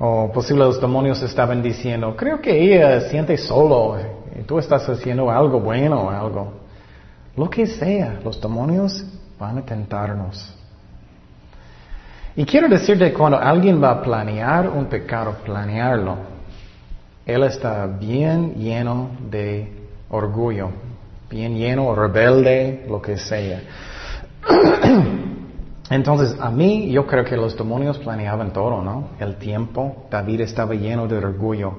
[0.01, 3.97] O posible los demonios estaban diciendo, creo que ella siente solo,
[4.37, 6.55] y tú estás haciendo algo bueno, algo.
[7.37, 9.05] Lo que sea, los demonios
[9.39, 10.57] van a tentarnos.
[12.35, 16.17] Y quiero decirte, cuando alguien va a planear un pecado, planearlo,
[17.25, 19.73] él está bien lleno de
[20.09, 20.71] orgullo,
[21.31, 23.61] bien lleno, rebelde, lo que sea.
[25.91, 29.09] Entonces, a mí, yo creo que los demonios planeaban todo, ¿no?
[29.19, 31.79] El tiempo, David estaba lleno de orgullo.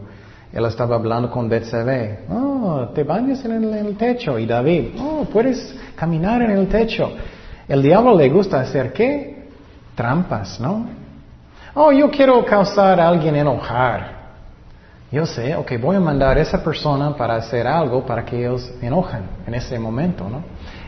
[0.51, 4.37] Él estaba hablando con Betsabé, oh, te bañas en el, techo.
[4.37, 7.09] Y David, oh, puedes caminar en el techo.
[7.69, 9.31] El diablo le gusta hacer qué?
[9.95, 10.87] trampas, ¿no?
[11.73, 14.19] Oh, yo quiero causar a alguien enojar.
[15.11, 18.71] Yo sé, ok, voy a mandar a esa persona para hacer algo para que ellos
[18.81, 20.41] enojen en ese momento, ¿no?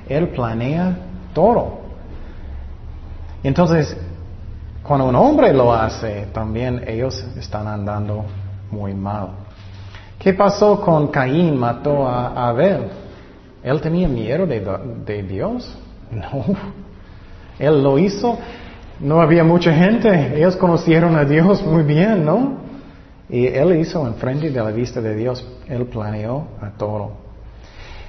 [0.07, 0.95] Él planea
[1.33, 1.79] todo.
[3.43, 3.95] Entonces,
[4.81, 8.25] cuando un hombre lo hace, también ellos están andando
[8.71, 9.29] muy mal.
[10.19, 11.57] ¿Qué pasó con Caín?
[11.57, 12.87] Mató a Abel.
[13.63, 15.77] ¿Él tenía miedo de, Dios?
[16.13, 16.45] No.
[17.57, 18.37] Él lo hizo
[18.99, 22.63] no había mucha gente, ellos conocieron a Dios muy bien, ¿no?
[23.29, 27.22] Y Él hizo enfrente de la vista de Dios, Él planeó a todo.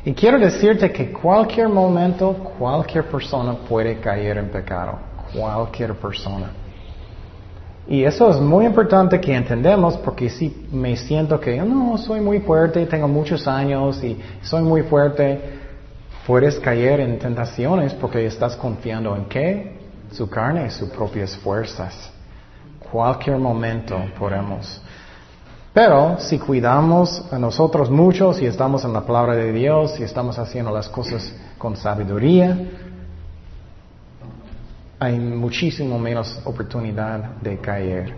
[0.05, 4.99] Y quiero decirte que cualquier momento, cualquier persona puede caer en pecado,
[5.33, 6.51] cualquier persona.
[7.87, 12.41] Y eso es muy importante que entendamos porque si me siento que no, soy muy
[12.41, 15.41] fuerte, tengo muchos años y soy muy fuerte,
[16.27, 19.85] puedes caer en tentaciones porque estás confiando en qué?
[20.15, 22.11] su carne y sus propias fuerzas.
[22.91, 24.81] Cualquier momento podemos.
[25.75, 30.39] Pero si cuidamos a nosotros muchos y estamos en la palabra de Dios y estamos
[30.39, 32.57] haciendo las cosas con sabiduría,
[35.01, 38.15] hay muchísimo menos oportunidad de caer.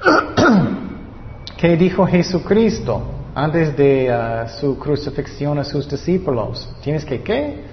[1.58, 3.02] ¿Qué dijo Jesucristo
[3.34, 6.72] antes de uh, su crucifixión a sus discípulos?
[6.82, 7.64] Tienes que qué?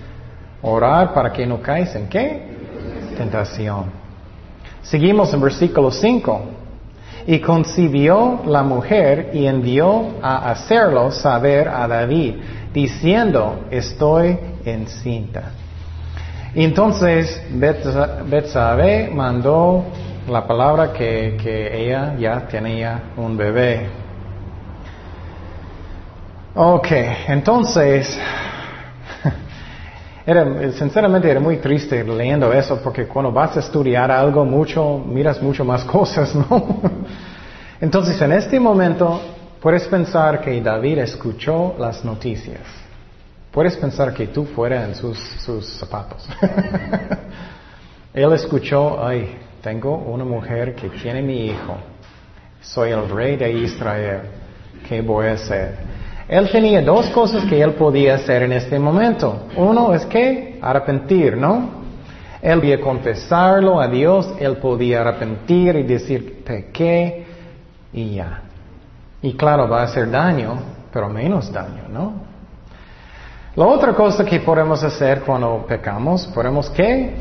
[0.64, 2.52] Orar para que no caigas en qué?
[3.16, 3.92] tentación.
[4.82, 6.63] Seguimos en versículo 5.
[7.26, 12.36] Y concibió la mujer y envió a hacerlo saber a David,
[12.74, 15.52] diciendo, estoy encinta.
[16.56, 19.86] Entonces Betsabe mandó
[20.30, 23.88] la palabra que, que ella ya tenía un bebé.
[26.56, 26.88] Ok,
[27.28, 28.20] entonces
[30.26, 35.42] era, sinceramente era muy triste leyendo eso porque cuando vas a estudiar algo mucho, miras
[35.42, 36.80] mucho más cosas, ¿no?
[37.82, 39.20] Entonces en este momento
[39.62, 42.62] puedes pensar que David escuchó las noticias.
[43.52, 46.28] Puedes pensar que tú fueras en sus, sus zapatos.
[48.14, 51.78] Él escuchó, ay, tengo una mujer que tiene mi hijo.
[52.62, 54.22] Soy el rey de Israel.
[54.88, 55.93] ¿Qué voy a hacer?
[56.28, 59.48] Él tenía dos cosas que él podía hacer en este momento.
[59.58, 61.84] Uno es que arrepentir, ¿no?
[62.42, 67.26] Él podía confesarlo a Dios, él podía arrepentir y decir, pequé
[67.94, 68.42] y ya.
[69.22, 70.56] Y claro, va a hacer daño,
[70.92, 72.14] pero menos daño, ¿no?
[73.56, 77.14] La otra cosa que podemos hacer cuando pecamos, podemos qué?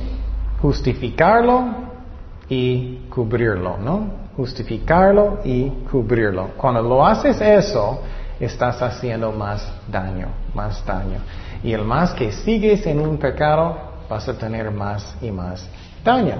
[0.61, 1.62] Justificarlo
[2.49, 4.07] y cubrirlo, ¿no?
[4.37, 6.53] Justificarlo y cubrirlo.
[6.57, 8.01] Cuando lo haces eso,
[8.40, 11.18] estás haciendo más daño, más daño.
[11.62, 13.77] Y el más que sigues en un pecado,
[14.09, 15.68] vas a tener más y más
[16.05, 16.37] daño.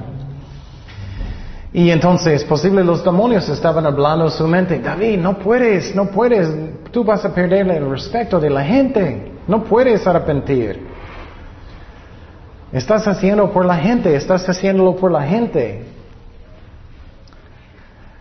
[1.73, 6.49] Y entonces, posible los demonios estaban hablando en su mente, David, no puedes, no puedes,
[6.91, 10.87] tú vas a perder el respeto de la gente, no puedes arrepentir.
[12.73, 15.92] Estás haciendo por la gente, estás haciéndolo por la gente.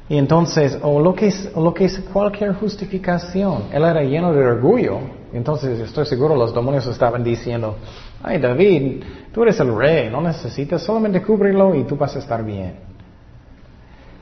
[0.10, 4.46] Y entonces, o lo que es, lo que es cualquier justificación, él era lleno de
[4.46, 5.00] orgullo.
[5.34, 7.78] Entonces, estoy seguro los demonios estaban diciendo,
[8.22, 12.44] ay David, tú eres el rey, no necesitas solamente cubrirlo y tú vas a estar
[12.44, 12.92] bien.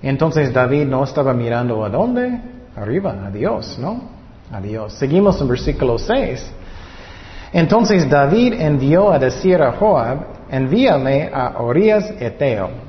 [0.01, 2.39] Entonces David no estaba mirando a dónde,
[2.75, 4.01] arriba, a Dios, ¿no?
[4.51, 4.93] A Dios.
[4.93, 6.51] Seguimos en versículo 6.
[7.51, 10.19] Entonces David envió a decir a Joab,
[10.51, 12.88] envíame a Orías Eteo.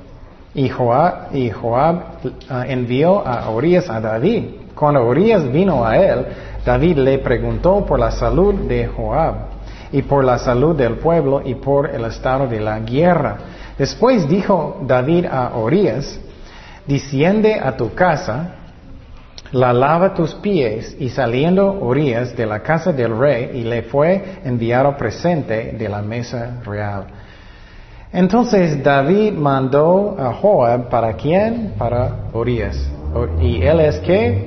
[0.55, 4.45] Y Joab, uh, envió a Orías a David.
[4.75, 6.27] Cuando Orías vino a él,
[6.65, 9.35] David le preguntó por la salud de Joab
[9.93, 13.37] y por la salud del pueblo y por el estado de la guerra.
[13.79, 16.21] Después dijo David a Orías,
[16.87, 18.57] desciende a tu casa,
[19.53, 24.41] la lava tus pies, y saliendo Orías de la casa del rey, y le fue
[24.45, 27.07] enviado presente de la mesa real.
[28.13, 31.75] Entonces David mandó a Joab para quién?
[31.79, 32.91] Para Orías.
[33.41, 34.47] Y él es qué?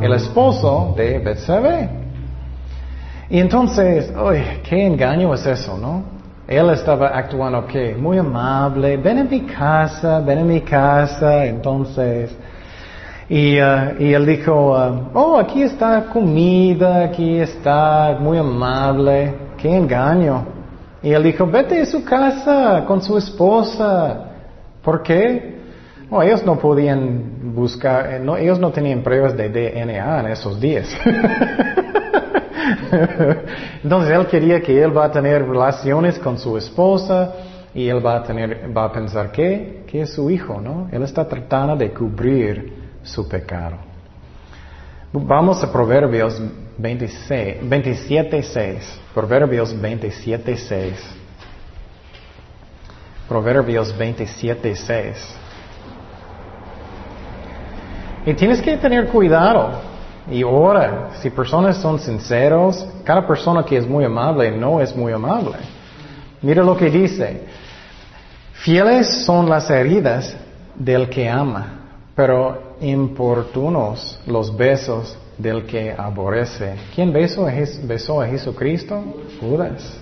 [0.00, 1.88] El esposo de Betsabé.
[3.30, 6.02] Y entonces, uy, qué engaño es eso, ¿no?
[6.46, 7.94] Él estaba actuando qué?
[7.94, 12.34] Muy amable, ven a mi casa, ven a mi casa, entonces.
[13.28, 19.76] Y, uh, y él dijo, uh, oh, aquí está comida, aquí está muy amable, qué
[19.76, 20.57] engaño.
[21.02, 24.24] Y él dijo, vete a su casa con su esposa.
[24.82, 25.58] ¿Por qué?
[26.10, 30.58] Oh, ellos no podían buscar, eh, no, ellos no tenían pruebas de DNA en esos
[30.58, 30.88] días.
[33.82, 37.34] Entonces él quería que él va a tener relaciones con su esposa
[37.74, 40.88] y él va a tener, va a pensar que, que es su hijo, ¿no?
[40.90, 43.76] Él está tratando de cubrir su pecado.
[45.12, 46.40] Vamos a Proverbios
[46.78, 49.00] 27, 6.
[49.12, 50.92] Proverbios 27, 6.
[53.28, 55.36] Proverbios 27, 6.
[58.26, 59.80] Y tienes que tener cuidado
[60.30, 61.10] y ora.
[61.20, 65.58] Si personas son sinceros, cada persona que es muy amable no es muy amable.
[66.40, 67.42] Mira lo que dice.
[68.52, 70.36] Fieles son las heridas
[70.76, 71.80] del que ama,
[72.14, 76.74] pero importunos los besos del que aborrece.
[76.94, 77.52] ¿Quién besó a,
[77.84, 79.02] besó a Jesucristo?
[79.40, 79.98] Judas.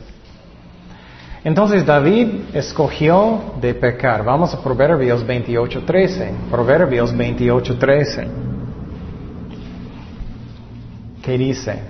[1.44, 4.24] Entonces David escogió de pecar.
[4.24, 6.32] Vamos a Proverbios 28.13.
[6.50, 8.28] Proverbios 28.13.
[11.22, 11.80] ¿Qué dice?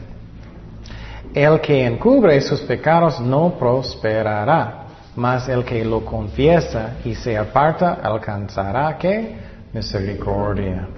[1.32, 7.98] El que encubre sus pecados no prosperará, mas el que lo confiesa y se aparta
[8.02, 9.36] alcanzará qué?
[9.72, 10.88] Misericordia.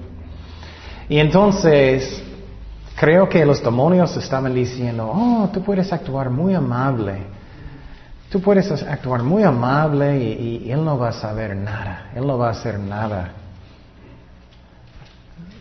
[1.09, 2.23] Y entonces
[2.99, 7.19] Creo que los demonios estaban diciendo, oh, tú puedes actuar muy amable.
[8.29, 12.11] Tú puedes actuar muy amable y, Él no va a saber nada.
[12.17, 13.31] Él no va a hacer nada.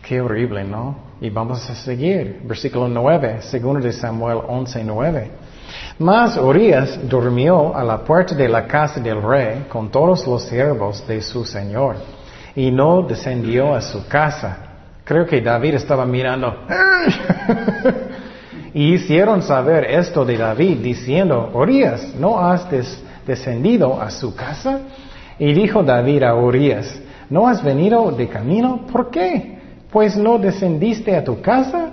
[0.02, 0.96] Qué horrible, ¿no?
[1.20, 2.40] Y vamos a seguir.
[2.44, 5.30] Versículo 9, segundo de Samuel 11, 9.
[6.00, 11.06] Mas Urias durmió a la puerta de la casa del rey con todos los siervos
[11.06, 11.96] de su señor
[12.56, 14.67] y no descendió a su casa
[15.08, 16.54] Creo que David estaba mirando.
[18.74, 22.66] y hicieron saber esto de David diciendo, Orías, ¿no has
[23.26, 24.80] descendido a su casa?
[25.38, 27.00] Y dijo David a Orías,
[27.30, 28.82] ¿no has venido de camino?
[28.92, 29.58] ¿Por qué?
[29.90, 31.88] Pues no descendiste a tu casa.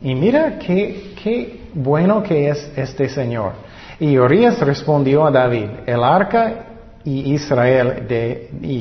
[0.00, 3.54] Y mira qué, qué bueno que es este Señor.
[3.98, 6.66] Y Orías respondió a David, el arca
[7.02, 8.80] y Israel de, y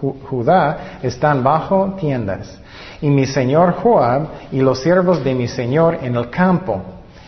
[0.00, 2.60] Judá están bajo tiendas
[3.00, 6.80] y mi señor Joab y los siervos de mi señor en el campo.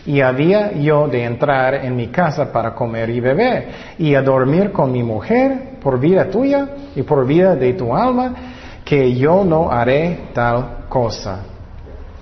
[0.07, 3.67] Y había yo de entrar en mi casa para comer y beber,
[3.99, 8.33] y a dormir con mi mujer por vida tuya y por vida de tu alma,
[8.85, 11.41] que yo no haré tal cosa.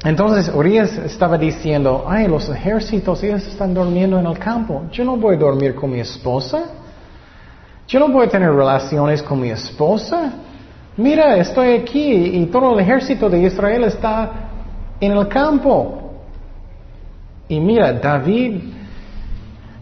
[0.04, 4.84] Entonces Urias estaba diciendo, ay, los ejércitos, ellos están durmiendo en el campo.
[4.92, 6.64] Yo no voy a dormir con mi esposa.
[7.88, 10.34] Yo no a tener relaciones con mi esposa.
[10.98, 14.32] Mira, estoy aquí y todo el ejército de Israel está
[15.00, 16.02] en el campo.
[17.48, 18.62] Y mira, David,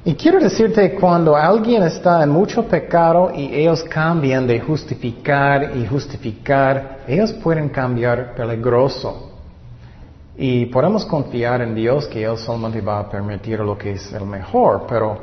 [0.06, 5.86] y quiero decirte, cuando alguien está en mucho pecado y ellos cambian de justificar y
[5.86, 9.30] justificar, ellos pueden cambiar peligroso.
[10.36, 14.26] Y podemos confiar en Dios que Él solamente va a permitir lo que es el
[14.26, 15.20] mejor, pero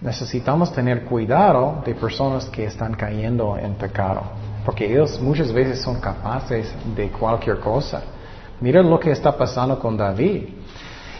[0.00, 4.22] necesitamos tener cuidado de personas que están cayendo en pecado,
[4.64, 8.02] porque ellos muchas veces son capaces de cualquier cosa.
[8.60, 10.48] Mira lo que está pasando con David.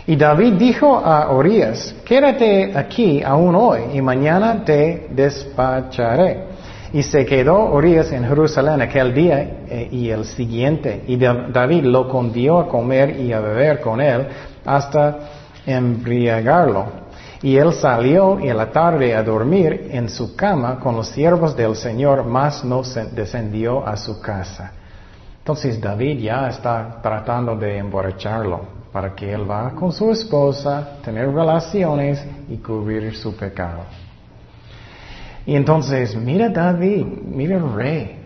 [0.06, 6.48] Y David dijo a Orías, quédate aquí aún hoy y mañana te despacharé.
[6.92, 11.04] Y se quedó Urias en Jerusalén aquel día eh, y el siguiente.
[11.06, 14.26] Y David lo convió a comer y a beber con él
[14.64, 15.18] hasta
[15.64, 17.09] embriagarlo.
[17.42, 21.74] Y él salió en la tarde a dormir en su cama con los siervos del
[21.74, 22.82] Señor, mas no
[23.12, 24.72] descendió a su casa.
[25.38, 31.32] Entonces David ya está tratando de emborracharlo para que él va con su esposa, tener
[31.32, 33.84] relaciones y cubrir su pecado.
[35.46, 38.16] Y entonces, mira David, mira el rey.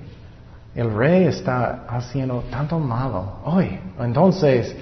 [0.74, 3.78] El rey está haciendo tanto malo hoy.
[4.00, 4.76] Entonces,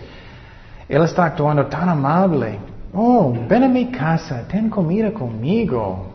[0.89, 2.59] él está actuando tan amable.
[2.95, 6.07] Oh, ven a mi casa, ten comida conmigo.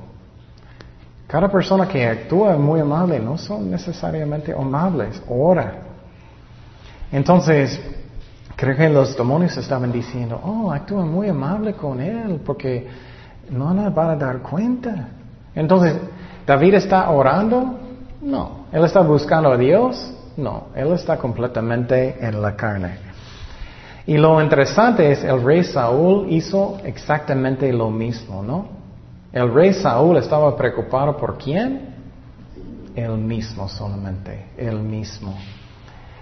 [1.28, 5.22] Cada persona que actúa muy amable no son necesariamente amables.
[5.28, 5.74] Ora.
[7.12, 7.80] Entonces,
[8.56, 12.88] creo que los demonios estaban diciendo, oh, actúa muy amable con él porque
[13.50, 15.10] no nos van a dar cuenta.
[15.56, 15.96] Entonces,
[16.46, 17.80] ¿David está orando?
[18.22, 18.68] No.
[18.72, 20.14] ¿Él está buscando a Dios?
[20.38, 20.68] No.
[20.76, 23.07] Él está completamente en la carne.
[24.08, 28.68] Y lo interesante es, el rey Saúl hizo exactamente lo mismo, ¿no?
[29.34, 31.94] El rey Saúl estaba preocupado por quién?
[32.96, 35.36] Él mismo solamente, él mismo.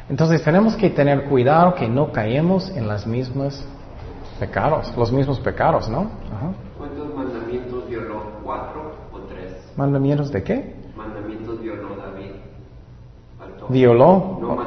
[0.09, 3.63] Entonces tenemos que tener cuidado que no caemos en los mismos
[4.39, 6.09] pecados, los mismos pecados, ¿no?
[6.79, 8.23] ¿Cuántos mandamientos violó?
[8.43, 9.53] ¿Cuatro o tres?
[9.77, 10.75] ¿Mandamientos de qué?
[10.97, 12.31] Mandamientos violó David.
[13.37, 13.67] Faltó.
[13.67, 14.39] ¿Violó?
[14.41, 14.64] No.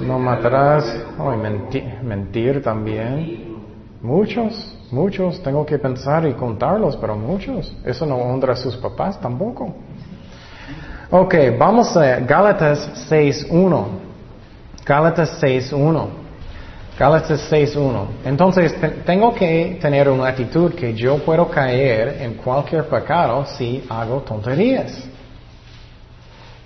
[0.00, 0.84] No, No matarás,
[1.18, 3.14] oh, y tu menti- mentir también.
[3.16, 3.48] mentir.
[4.02, 7.72] Muchos, muchos, tengo que pensar y contarlos, pero muchos.
[7.84, 9.74] Eso no honra a sus papás tampoco.
[11.10, 13.86] Ok, vamos a Gálatas 6.1.
[14.84, 16.06] Gálatas 6.1.
[16.98, 18.06] Gálatas 6.1.
[18.24, 23.84] Entonces, te- tengo que tener una actitud que yo puedo caer en cualquier pecado si
[23.88, 25.08] hago tonterías.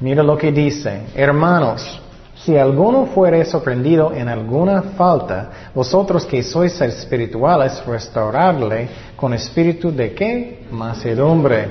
[0.01, 2.01] Mira lo que dice, hermanos,
[2.45, 10.12] si alguno fuere sorprendido en alguna falta, vosotros que sois espirituales, restauradle con espíritu de
[10.12, 10.66] qué?
[10.70, 11.68] Macedumbre.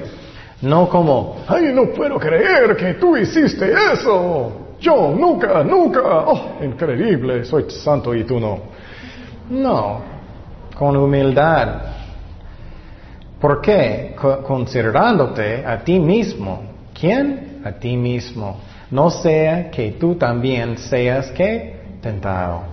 [0.62, 4.52] No como, ay, no puedo creer que tú hiciste eso.
[4.80, 6.02] Yo nunca, nunca.
[6.04, 8.60] Oh, increíble, soy santo y tú no.
[9.50, 10.00] No,
[10.78, 11.82] con humildad.
[13.40, 14.16] ¿Por qué?
[14.20, 16.62] Co- considerándote a ti mismo.
[16.98, 17.62] ¿Quién?
[17.66, 18.58] A ti mismo.
[18.92, 22.64] No sea que tú también seas que tentado.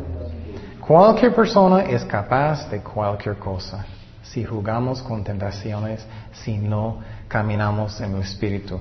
[0.80, 3.86] Cualquier persona es capaz de cualquier cosa
[4.22, 6.98] si jugamos con tentaciones, si no
[7.28, 8.80] caminamos en el Espíritu.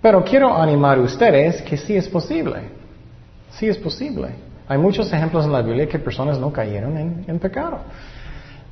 [0.00, 2.70] Pero quiero animar a ustedes que sí es posible.
[3.50, 4.28] Sí es posible.
[4.68, 7.80] Hay muchos ejemplos en la Biblia que personas no cayeron en, en pecado.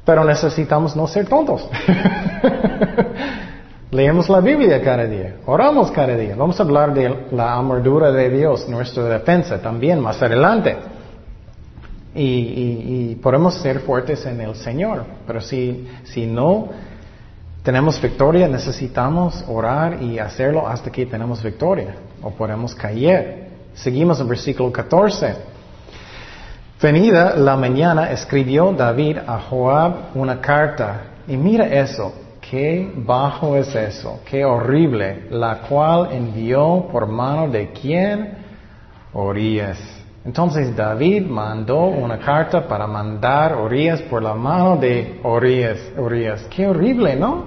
[0.04, 1.68] Pero necesitamos no ser tontos.
[3.96, 6.36] Leemos la Biblia cada día, oramos cada día.
[6.36, 10.76] Vamos a hablar de la armadura de Dios, nuestra defensa también más adelante.
[12.14, 15.02] Y podemos ser fuertes en el Señor.
[15.26, 16.68] Pero si, si no
[17.62, 21.94] tenemos victoria, necesitamos orar y hacerlo hasta que tenemos victoria.
[22.22, 23.48] O podemos caer.
[23.72, 25.36] Seguimos en versículo 14.
[26.82, 31.00] Venida la mañana escribió David a Joab una carta.
[31.26, 37.70] Y mira eso, qué bajo es eso, qué horrible, la cual envió por mano de
[37.70, 38.34] quién?
[39.12, 39.78] Orías.
[40.24, 45.78] Entonces David mandó una carta para mandar Orías por la mano de Orías.
[45.96, 46.44] Orías.
[46.50, 47.44] Qué horrible, ¿no?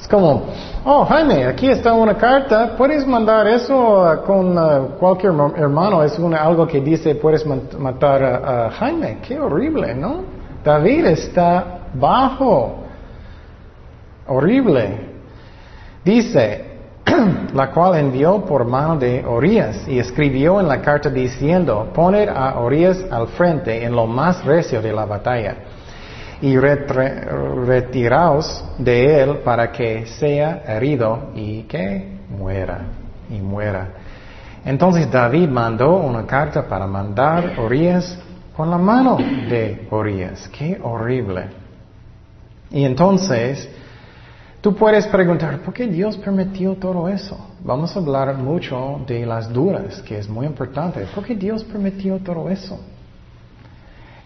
[0.00, 0.44] Es como,
[0.84, 6.42] oh Jaime, aquí está una carta, puedes mandar eso con uh, cualquier hermano, es una-
[6.42, 10.20] algo que dice puedes matar a Jaime, qué horrible, ¿no?
[10.62, 12.84] David está bajo,
[14.28, 15.16] horrible.
[16.04, 16.64] Dice,
[17.54, 22.58] la cual envió por mano de Orías y escribió en la carta diciendo, poner a
[22.58, 25.56] Orías al frente en lo más recio de la batalla
[26.40, 32.80] y retiraos de él para que sea herido y que muera
[33.30, 33.88] y muera.
[34.64, 38.18] Entonces David mandó una carta para mandar Orías
[38.56, 40.48] con la mano de Orías.
[40.48, 41.48] Qué horrible.
[42.70, 43.68] Y entonces
[44.60, 47.36] Tú puedes preguntar, ¿por qué Dios permitió todo eso?
[47.62, 51.06] Vamos a hablar mucho de las duras, que es muy importante.
[51.14, 52.80] ¿Por qué Dios permitió todo eso?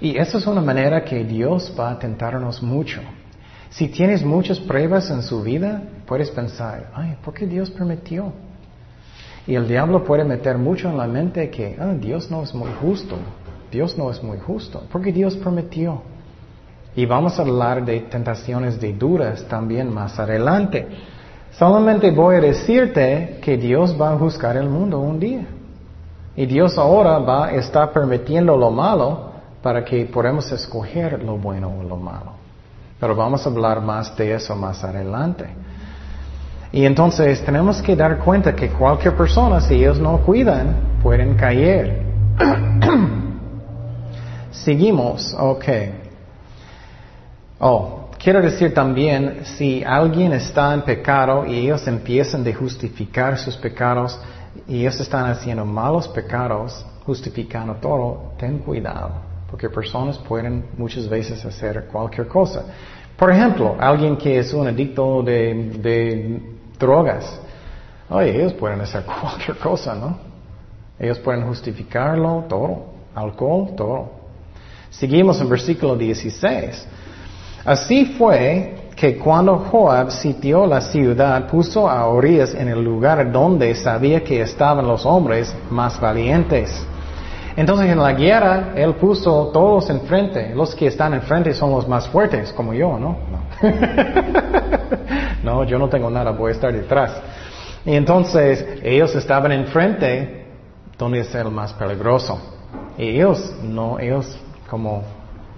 [0.00, 3.00] Y esa es una manera que Dios va a tentarnos mucho.
[3.68, 8.32] Si tienes muchas pruebas en su vida, puedes pensar, ay, ¿por qué Dios permitió?
[9.46, 12.70] Y el diablo puede meter mucho en la mente que, ah, Dios no es muy
[12.80, 13.16] justo,
[13.70, 16.02] Dios no es muy justo, ¿por qué Dios permitió?
[16.94, 20.88] Y vamos a hablar de tentaciones de duras también más adelante.
[21.52, 25.46] Solamente voy a decirte que Dios va a juzgar el mundo un día.
[26.36, 29.30] Y Dios ahora va a estar permitiendo lo malo
[29.62, 32.32] para que podamos escoger lo bueno o lo malo.
[32.98, 35.46] Pero vamos a hablar más de eso más adelante.
[36.72, 42.02] Y entonces tenemos que dar cuenta que cualquier persona, si ellos no cuidan, pueden caer.
[44.50, 45.64] Seguimos, ok.
[47.62, 53.54] Oh, quiero decir también, si alguien está en pecado y ellos empiezan de justificar sus
[53.54, 54.18] pecados
[54.66, 59.10] y ellos están haciendo malos pecados, justificando todo, ten cuidado,
[59.50, 62.64] porque personas pueden muchas veces hacer cualquier cosa.
[63.14, 66.40] Por ejemplo, alguien que es un adicto de,
[66.78, 67.38] drogas,
[68.08, 70.16] oye, ellos pueden hacer cualquier cosa, ¿no?
[70.98, 74.12] Ellos pueden justificarlo todo, alcohol, todo.
[74.88, 76.88] Seguimos en versículo 16.
[77.64, 83.74] Así fue que cuando Joab sitió la ciudad, puso a Orías en el lugar donde
[83.74, 86.86] sabía que estaban los hombres más valientes.
[87.56, 90.54] Entonces en la guerra él puso todos enfrente.
[90.54, 93.16] Los que están enfrente son los más fuertes, como yo, ¿no?
[93.30, 93.40] No,
[95.42, 97.12] no yo no tengo nada, voy a estar detrás.
[97.84, 100.46] Y entonces ellos estaban enfrente
[100.98, 102.38] donde es el más peligroso.
[102.98, 104.38] Y ellos, no, ellos
[104.68, 105.02] como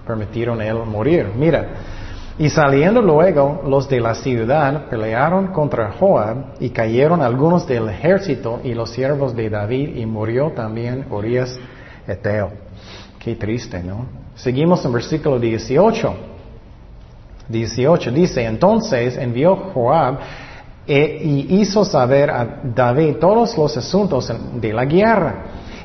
[0.07, 1.31] permitieron él morir.
[1.37, 1.69] Mira,
[2.39, 8.61] y saliendo luego los de la ciudad pelearon contra Joab y cayeron algunos del ejército
[8.65, 11.59] y los siervos de David y murió también Urias
[12.07, 12.51] Eteo.
[13.19, 14.07] Qué triste, ¿no?
[14.35, 16.15] Seguimos en versículo 18.
[17.49, 20.19] 18 dice, entonces envió Joab
[20.87, 25.35] e, y hizo saber a David todos los asuntos de la guerra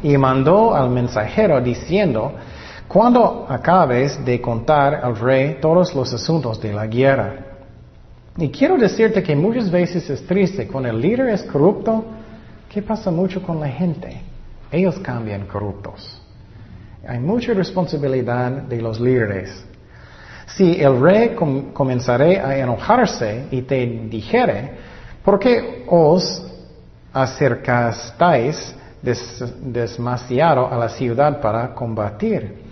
[0.01, 2.33] y mandó al mensajero diciendo,
[2.87, 7.35] cuando acabes de contar al rey todos los asuntos de la guerra.
[8.37, 12.05] Y quiero decirte que muchas veces es triste, cuando el líder es corrupto,
[12.69, 14.21] ¿qué pasa mucho con la gente?
[14.71, 16.21] Ellos cambian corruptos.
[17.05, 19.65] Hay mucha responsabilidad de los líderes.
[20.45, 21.35] Si el rey
[21.73, 24.71] comenzaré a enojarse y te dijere,
[25.25, 26.45] ¿por qué os
[27.11, 28.75] acercasteis
[29.61, 32.66] demasiado a la ciudad para combatir?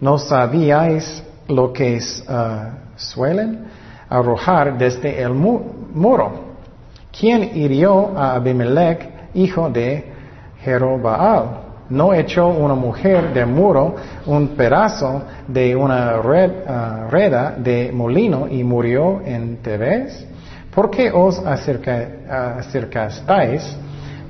[0.00, 2.00] ¿No sabíais lo que uh,
[2.96, 3.64] suelen
[4.08, 6.44] arrojar desde el muro?
[7.18, 10.04] ¿Quién hirió a Abimelech, hijo de
[10.62, 11.62] Jerobaal?
[11.88, 13.94] ¿No echó una mujer del muro
[14.26, 20.26] un pedazo de una red, uh, reda de molino y murió en Tebes?
[20.74, 23.78] ¿Por qué os acercasteis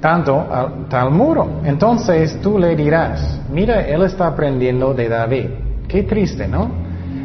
[0.01, 1.61] tanto al, tal muro.
[1.65, 5.47] Entonces tú le dirás, mira, él está aprendiendo de David.
[5.89, 6.71] Qué triste, ¿no?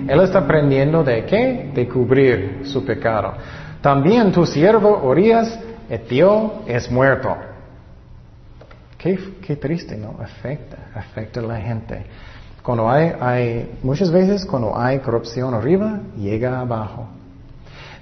[0.08, 1.72] Él está aprendiendo de qué?
[1.74, 3.34] De cubrir su pecado.
[3.82, 5.60] También tu siervo Orías,
[5.90, 7.36] Etio, es muerto.
[8.98, 10.16] Qué, qué, triste, ¿no?
[10.22, 12.06] Afecta, afecta a la gente.
[12.62, 17.08] Cuando hay, hay, muchas veces cuando hay corrupción arriba, llega abajo.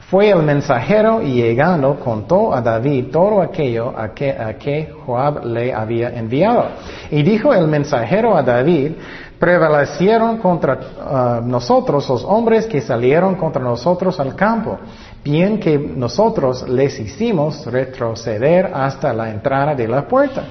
[0.10, 6.10] Fue el mensajero y llegando contó a David todo aquello a que, Joab le había
[6.10, 6.66] enviado.
[7.12, 8.93] Y dijo el mensajero a David,
[9.38, 14.80] prevalecieron contra uh, nosotros los hombres que salieron contra nosotros al campo,
[15.24, 20.43] bien que nosotros les hicimos retroceder hasta la entrada de la puerta.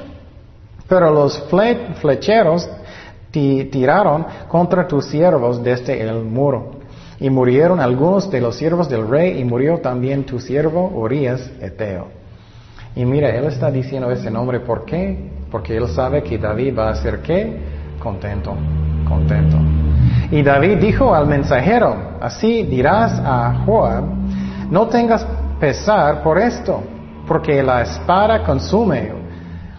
[0.88, 1.36] Pero los
[2.00, 2.70] flecheros
[3.32, 6.77] tiraron contra tus siervos desde el muro.
[7.20, 12.08] Y murieron algunos de los siervos del rey y murió también tu siervo Urias Eteo.
[12.94, 15.30] Y mira, él está diciendo ese nombre, ¿por qué?
[15.50, 17.58] Porque él sabe que David va a ser qué?
[17.98, 18.54] Contento,
[19.08, 19.56] contento.
[20.30, 24.04] Y David dijo al mensajero, así dirás a Joab,
[24.70, 25.26] no tengas
[25.58, 26.82] pesar por esto,
[27.26, 29.12] porque la espada consume.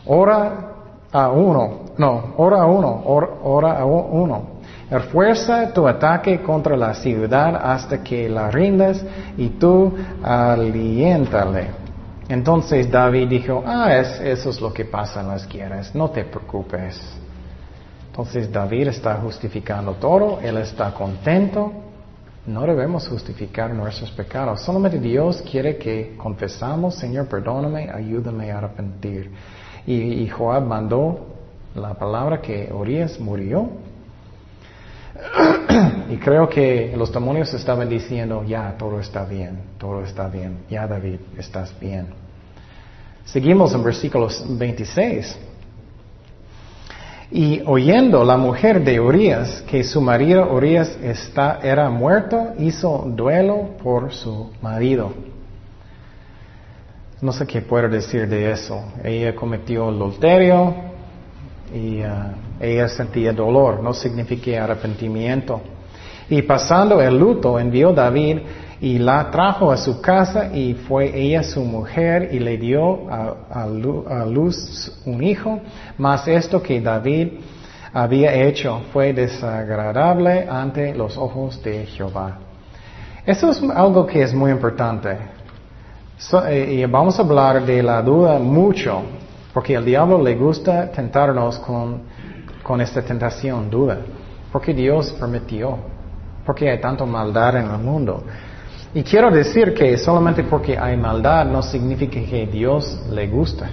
[0.05, 0.71] Ora
[1.11, 4.59] a uno, no, ora a uno, ora a uno.
[4.89, 9.05] Refuerza tu ataque contra la ciudad hasta que la rindas
[9.37, 11.67] y tú aliéntale.
[12.27, 16.23] Entonces David dijo, ah, es, eso es lo que pasa en las guerras, no te
[16.23, 16.99] preocupes.
[18.07, 21.71] Entonces David está justificando todo, él está contento.
[22.47, 29.31] No debemos justificar nuestros pecados, solamente Dios quiere que confesamos, Señor, perdóname, ayúdame a arrepentir.
[29.85, 31.27] Y, y Joab mandó
[31.75, 33.69] la palabra que Urias murió
[36.09, 40.88] y creo que los demonios estaban diciendo, ya, todo está bien, todo está bien, ya
[40.88, 42.07] David, estás bien.
[43.26, 45.38] Seguimos en versículos 26.
[47.32, 53.78] Y oyendo la mujer de Urias que su marido Urias está, era muerto, hizo duelo
[53.84, 55.13] por su marido.
[57.22, 58.82] No sé qué puedo decir de eso.
[59.03, 60.88] Ella cometió adulterio
[61.74, 65.61] y uh, ella sentía dolor, no significa arrepentimiento.
[66.30, 68.39] Y pasando el luto, envió David
[68.82, 73.65] y la trajo a su casa y fue ella su mujer y le dio a,
[74.26, 75.59] luz un hijo.
[75.97, 77.30] Mas esto que David
[77.91, 82.38] había hecho fue desagradable ante los ojos de Jehová.
[83.26, 85.17] Eso es algo que es muy importante.
[86.47, 89.01] Eh, y vamos a hablar de la duda mucho,
[89.60, 91.99] porque al diablo le gusta tentarnos con
[92.64, 93.97] con esta tentación, duda.
[94.53, 95.78] Porque Dios permitió.
[96.45, 98.24] Porque hay tanta maldad en el mundo.
[98.93, 103.70] Y quiero decir que solamente porque hay maldad no significa que Dios le gusta.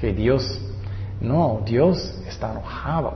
[0.00, 0.58] Que Dios,
[1.20, 3.12] no, Dios está enojado.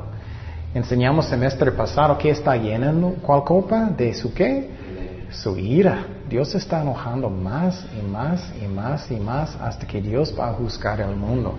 [0.75, 3.89] Enseñamos semestre pasado que está llenando, ¿cuál copa?
[3.97, 4.69] ¿De su qué?
[5.31, 6.05] Su ira.
[6.29, 10.53] Dios está enojando más y más y más y más hasta que Dios va a
[10.53, 11.55] juzgar el mundo.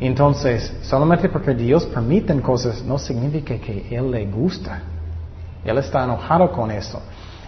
[0.00, 4.82] Entonces, solamente porque Dios permite cosas no significa que Él le gusta.
[5.64, 7.00] Él está enojado con eso.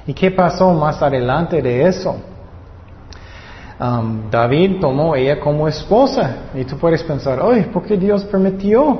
[0.07, 2.17] ¿Y qué pasó más adelante de eso?
[3.79, 6.49] Um, David tomó ella como esposa.
[6.55, 8.99] Y tú puedes pensar, oye, ¿por qué Dios permitió?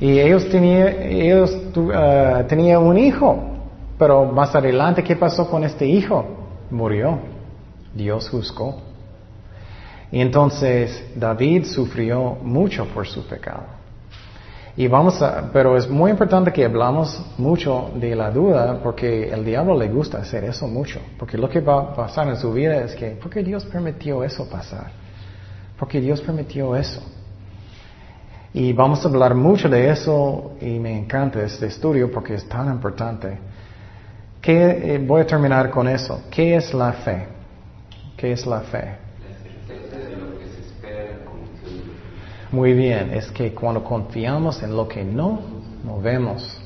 [0.00, 1.42] Y ellos tenían
[1.76, 3.38] uh, tenía un hijo.
[3.98, 6.24] Pero más adelante, ¿qué pasó con este hijo?
[6.70, 7.18] Murió.
[7.94, 8.87] Dios juzgó.
[10.10, 13.78] Y entonces David sufrió mucho por su pecado.
[14.76, 19.44] Y vamos a, pero es muy importante que hablamos mucho de la duda porque el
[19.44, 21.00] diablo le gusta hacer eso mucho.
[21.18, 24.22] Porque lo que va a pasar en su vida es que, ¿por qué Dios permitió
[24.22, 24.92] eso pasar?
[25.76, 27.02] ¿Por qué Dios permitió eso?
[28.54, 32.68] Y vamos a hablar mucho de eso y me encanta este estudio porque es tan
[32.68, 33.36] importante.
[34.40, 36.22] ¿Qué, eh, voy a terminar con eso.
[36.30, 37.26] ¿Qué es la fe?
[38.16, 39.07] ¿Qué es la fe?
[42.50, 45.38] Muy bien, es que cuando confiamos en lo que no,
[45.84, 46.56] no vemos.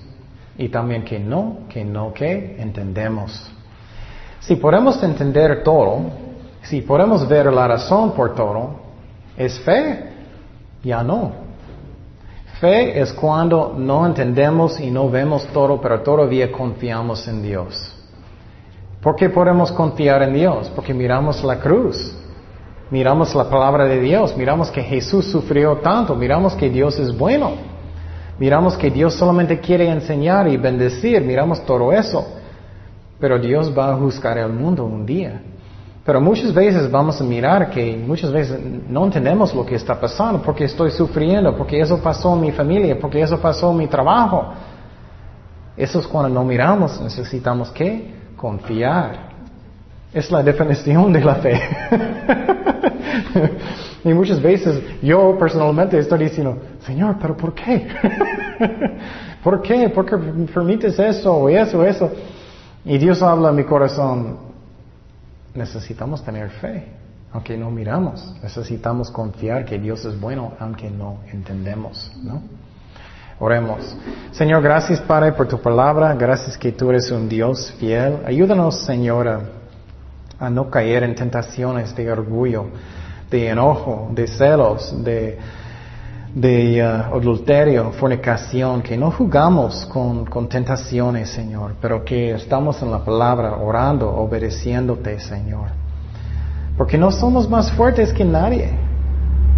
[0.57, 3.51] Y también que no, que no que entendemos.
[4.41, 6.03] Si podemos entender todo,
[6.63, 8.77] si podemos ver la razón por todo,
[9.37, 10.11] ¿es fe?
[10.85, 11.33] Ya no.
[12.61, 17.93] Fe es cuando no entendemos y no vemos todo, pero todavía confiamos en Dios.
[19.01, 20.71] ¿Por qué podemos confiar en Dios?
[20.77, 22.22] Porque miramos la cruz
[22.93, 27.53] miramos la palabra de Dios, miramos que Jesús sufrió tanto, miramos que Dios es bueno,
[28.39, 32.23] miramos que Dios solamente quiere enseñar y bendecir, miramos todo eso.
[33.19, 35.41] Pero Dios va a juzgar el mundo un día.
[36.05, 40.43] Pero muchas veces vamos a mirar que muchas veces no entendemos lo que está pasando,
[40.43, 44.53] porque estoy sufriendo, porque eso pasó en mi familia, porque eso pasó en mi trabajo.
[45.79, 49.32] Eso es cuando no miramos, necesitamos que confiar.
[50.13, 51.61] Es la definición de la fe.
[54.05, 57.89] y muchas veces yo personalmente estoy diciendo, Señor, pero ¿por qué?
[59.43, 59.89] ¿Por qué?
[59.89, 60.17] ¿Por qué
[60.53, 62.11] permites eso eso eso?
[62.85, 64.39] Y Dios habla en mi corazón,
[65.55, 66.89] necesitamos tener fe,
[67.33, 68.35] aunque no miramos.
[68.43, 72.43] Necesitamos confiar que Dios es bueno, aunque no entendemos, ¿no?
[73.39, 73.97] Oremos.
[74.33, 76.15] Señor, gracias Padre por tu palabra.
[76.15, 78.19] Gracias que tú eres un Dios fiel.
[78.25, 79.41] Ayúdanos, Señora,
[80.43, 82.67] a no caer en tentaciones de orgullo
[83.31, 85.39] de enojo, de celos, de,
[86.83, 92.99] uh, adulterio, fornicación, que no jugamos con, con tentaciones, Señor, pero que estamos en la
[93.05, 95.69] palabra, orando, obedeciéndote, Señor.
[96.77, 98.71] Porque no somos más fuertes que nadie,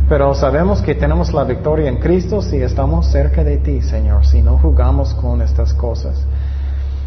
[0.08, 4.42] pero sabemos que tenemos la victoria en Cristo si estamos cerca de ti, Señor, si
[4.42, 6.24] no jugamos con estas cosas.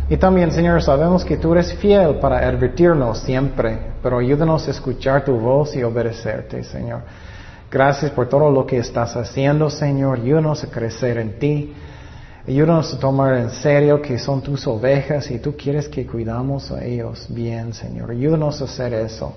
[0.10, 5.26] Y también, Señor, sabemos que tú eres fiel para advertirnos siempre, pero ayúdanos a escuchar
[5.26, 7.02] tu voz y obedecerte, Señor.
[7.70, 10.20] Gracias por todo lo que estás haciendo, Señor.
[10.20, 11.74] Ayúdanos a crecer en ti.
[12.48, 16.86] Ayúdanos a tomar en serio que son tus ovejas y tú quieres que cuidamos a
[16.86, 18.12] ellos bien, Señor.
[18.12, 19.36] Ayúdanos a hacer eso.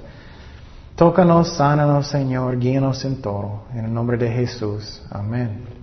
[0.94, 3.62] Tócanos, sánanos, Señor, guíanos en todo.
[3.74, 5.02] En el nombre de Jesús.
[5.10, 5.79] Amén.